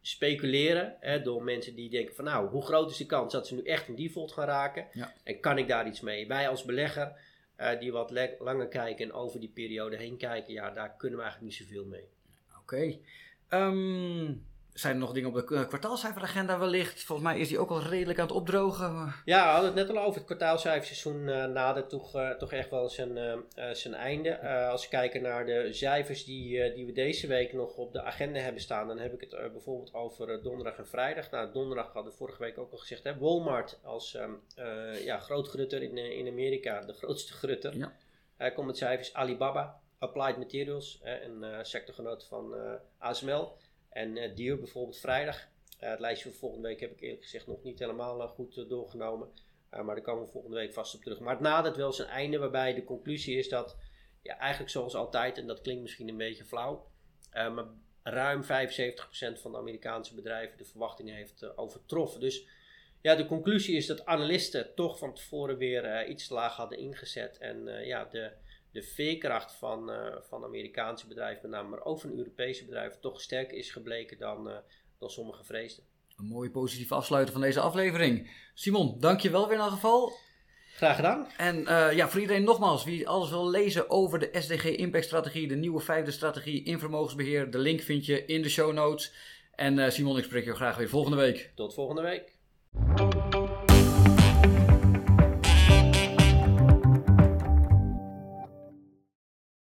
speculeren 0.02 0.96
hè, 1.00 1.22
door 1.22 1.44
mensen 1.44 1.76
die 1.76 1.90
denken 1.90 2.16
van 2.16 2.26
nou, 2.26 2.50
hoe 2.50 2.66
groot 2.66 2.92
is 2.92 2.98
de 2.98 3.06
kans 3.06 3.34
dat 3.34 3.48
ze 3.48 3.56
nu 3.56 3.64
echt 3.64 3.88
een 3.88 3.96
default 3.96 4.32
gaan 4.32 4.48
raken? 4.48 4.88
En 5.24 5.40
kan 5.40 5.58
ik 5.58 5.68
daar 5.68 5.88
iets 5.88 6.02
mee? 6.02 6.28
Wij 6.28 6.50
als 6.50 6.64
belegger 6.64 7.20
uh, 7.60 7.80
die 7.80 7.92
wat 7.92 8.12
langer 8.40 8.68
kijken 8.68 9.06
en 9.06 9.14
over 9.14 9.40
die 9.40 9.50
periode 9.50 9.98
heen 9.98 10.18
kijken, 10.18 10.54
ja, 10.54 10.72
daar 10.72 10.96
kunnen 10.98 11.18
we 11.18 11.24
eigenlijk 11.24 11.54
niet 11.54 11.68
zoveel 11.68 11.86
mee. 11.86 12.08
Oké. 12.50 12.60
Okay. 12.62 13.02
Ehm, 13.48 14.34
zijn 14.80 14.94
er 14.94 15.00
nog 15.00 15.14
dingen 15.14 15.30
op 15.30 15.36
de 15.48 15.56
eh, 15.56 15.68
kwartaalcijferagenda 15.68 16.60
wellicht? 16.60 17.04
Volgens 17.04 17.28
mij 17.28 17.40
is 17.40 17.48
die 17.48 17.60
ook 17.60 17.70
al 17.70 17.82
redelijk 17.82 18.20
aan 18.20 18.28
het 18.28 18.36
opdrogen. 18.36 19.14
Ja, 19.26 19.44
we 19.44 19.52
hadden 19.52 19.76
het 19.76 19.88
net 19.88 19.98
al 19.98 20.04
over. 20.04 20.16
Het 20.16 20.26
kwartaalcijferseizoen 20.26 21.28
uh, 21.28 21.46
nadert 21.46 21.90
toch, 21.90 22.16
uh, 22.16 22.30
toch 22.30 22.52
echt 22.52 22.70
wel 22.70 22.90
zijn, 22.90 23.18
uh, 23.18 23.72
zijn 23.74 23.94
einde. 23.94 24.40
als 24.70 24.84
we 24.84 24.90
kijken 24.90 25.22
naar 25.22 25.46
de 25.46 25.74
cijfers 25.74 26.26
die, 26.26 26.74
die 26.74 26.86
we 26.86 26.92
deze 26.92 27.28
week 27.28 27.54
nog 27.54 27.76
op 27.76 27.94
de 27.94 28.04
agenda 28.04 28.40
hebben 28.40 28.62
staan, 28.62 28.88
dan 28.88 29.00
heb 29.00 29.14
ik 29.14 29.22
het 29.22 29.52
bijvoorbeeld 29.52 29.94
over 29.94 30.44
donderdag 30.44 30.78
en 30.78 30.88
vrijdag. 30.88 31.32
Nou, 31.32 31.52
donderdag 31.52 31.94
hadden 31.94 32.12
we 32.12 32.18
vorige 32.18 32.44
week 32.44 32.58
ook 32.58 32.72
al 32.72 32.78
gezegd. 32.78 33.04
Hè, 33.04 33.18
Walmart 33.18 33.80
als 33.84 34.14
um, 34.14 34.42
ja, 35.04 35.20
groot 35.20 35.48
grutter 35.48 35.82
in, 35.82 35.98
in 35.98 36.28
Amerika, 36.28 36.82
de 36.82 36.94
grootste 36.94 37.34
grutter. 37.34 37.78
Ja. 37.78 38.50
Komt 38.50 38.68
met 38.68 38.78
cijfers 38.78 39.14
Alibaba, 39.14 39.80
Applied 39.98 40.38
Materials, 40.38 41.00
een 41.04 41.66
sectorgenoot 41.66 42.26
van 42.26 42.54
ASML. 42.98 43.58
En 43.90 44.38
uh, 44.38 44.58
bijvoorbeeld 44.58 45.00
vrijdag. 45.00 45.48
Uh, 45.84 45.90
het 45.90 46.00
lijstje 46.00 46.30
voor 46.30 46.40
volgende 46.40 46.68
week 46.68 46.80
heb 46.80 46.92
ik 46.92 47.02
eerlijk 47.02 47.24
gezegd 47.24 47.48
nog 47.48 47.64
niet 47.64 47.80
helemaal 47.80 48.22
uh, 48.22 48.30
goed 48.30 48.70
doorgenomen. 48.70 49.30
maar 49.70 49.96
daar 49.96 50.02
komen 50.02 50.26
we 50.26 50.32
volgende 50.32 50.58
week 50.58 50.74
vast 50.74 50.96
op 50.96 51.02
terug. 51.02 51.20
Maar 51.20 51.34
het 51.34 51.44
nadert 51.44 51.76
wel 51.76 51.94
zijn 51.94 52.10
einde, 52.10 52.38
waarbij 52.38 52.74
de 52.74 52.84
conclusie 52.84 53.38
is 53.38 53.50
dat, 53.50 53.78
ja, 54.22 54.38
eigenlijk 54.38 54.72
zoals 54.72 54.96
altijd, 54.96 55.38
en 55.38 55.48
dat 55.48 55.62
klinkt 55.62 55.82
misschien 55.82 56.10
een 56.10 56.18
beetje 56.18 56.46
flauw, 56.46 56.88
maar 57.32 57.66
ruim 58.04 58.44
75% 58.44 58.48
van 59.42 59.52
de 59.52 59.58
Amerikaanse 59.58 60.16
bedrijven 60.16 60.58
de 60.58 60.66
verwachtingen 60.66 61.16
heeft 61.16 61.58
overtroffen. 61.58 62.20
Dus 62.20 62.48
ja, 63.02 63.16
de 63.16 63.26
conclusie 63.26 63.76
is 63.76 63.86
dat 63.86 64.06
analisten 64.06 64.76
toch 64.76 64.98
van 64.98 65.14
tevoren 65.14 65.58
weer 65.58 66.08
iets 66.08 66.28
te 66.28 66.34
laag 66.34 66.56
hadden 66.56 66.78
ingezet. 66.78 67.38
En 67.38 67.86
ja, 67.86 68.06
de 68.06 68.32
de 68.72 68.84
veerkracht 68.84 69.52
van, 69.52 69.90
uh, 69.90 70.16
van 70.20 70.44
Amerikaanse 70.44 71.08
bedrijven, 71.08 71.42
met 71.42 71.60
name, 71.60 71.70
maar 71.70 71.86
ook 71.86 72.00
van 72.00 72.12
Europese 72.12 72.66
bedrijven, 72.66 73.02
toch 73.02 73.22
sterker 73.22 73.58
is 73.58 73.72
gebleken 73.72 74.18
dan, 74.18 74.48
uh, 74.48 74.58
dan 74.98 75.10
sommigen 75.10 75.46
vreesden. 75.46 75.84
Een 76.18 76.26
mooie 76.26 76.52
positieve 76.52 76.96
afsluiter 76.96 77.34
van 77.34 77.42
deze 77.42 77.60
aflevering. 77.60 78.32
Simon, 78.54 79.00
dank 79.00 79.20
je 79.20 79.30
wel 79.30 79.48
weer 79.48 79.58
in 79.58 79.64
ieder 79.64 79.74
geval. 79.74 80.14
Graag 80.76 80.96
gedaan. 80.96 81.28
En 81.38 81.62
uh, 81.62 81.92
ja, 81.92 82.10
voor 82.10 82.22
iedereen 82.22 82.44
nogmaals, 82.44 82.84
wie 82.84 83.08
alles 83.08 83.30
wil 83.30 83.50
lezen 83.50 83.90
over 83.90 84.20
de 84.20 84.30
SDG 84.34 84.66
Impact 84.66 85.06
Strategie, 85.06 85.48
de 85.48 85.56
nieuwe 85.56 85.80
vijfde 85.80 86.12
strategie 86.12 86.64
in 86.64 86.80
vermogensbeheer, 86.80 87.52
de 87.52 87.60
link 87.60 87.82
vind 87.82 88.06
je 88.06 88.26
in 88.26 88.42
de 88.42 88.50
show 88.50 88.74
notes. 88.74 89.14
En 89.56 89.92
Simon, 89.92 90.18
ik 90.18 90.24
spreek 90.24 90.46
je 90.46 90.56
graag 90.56 90.78
weer 90.78 90.90
volgende 90.90 91.18
week. 91.18 91.52
Tot 91.56 91.74
volgende 91.74 92.02
week. 92.02 92.38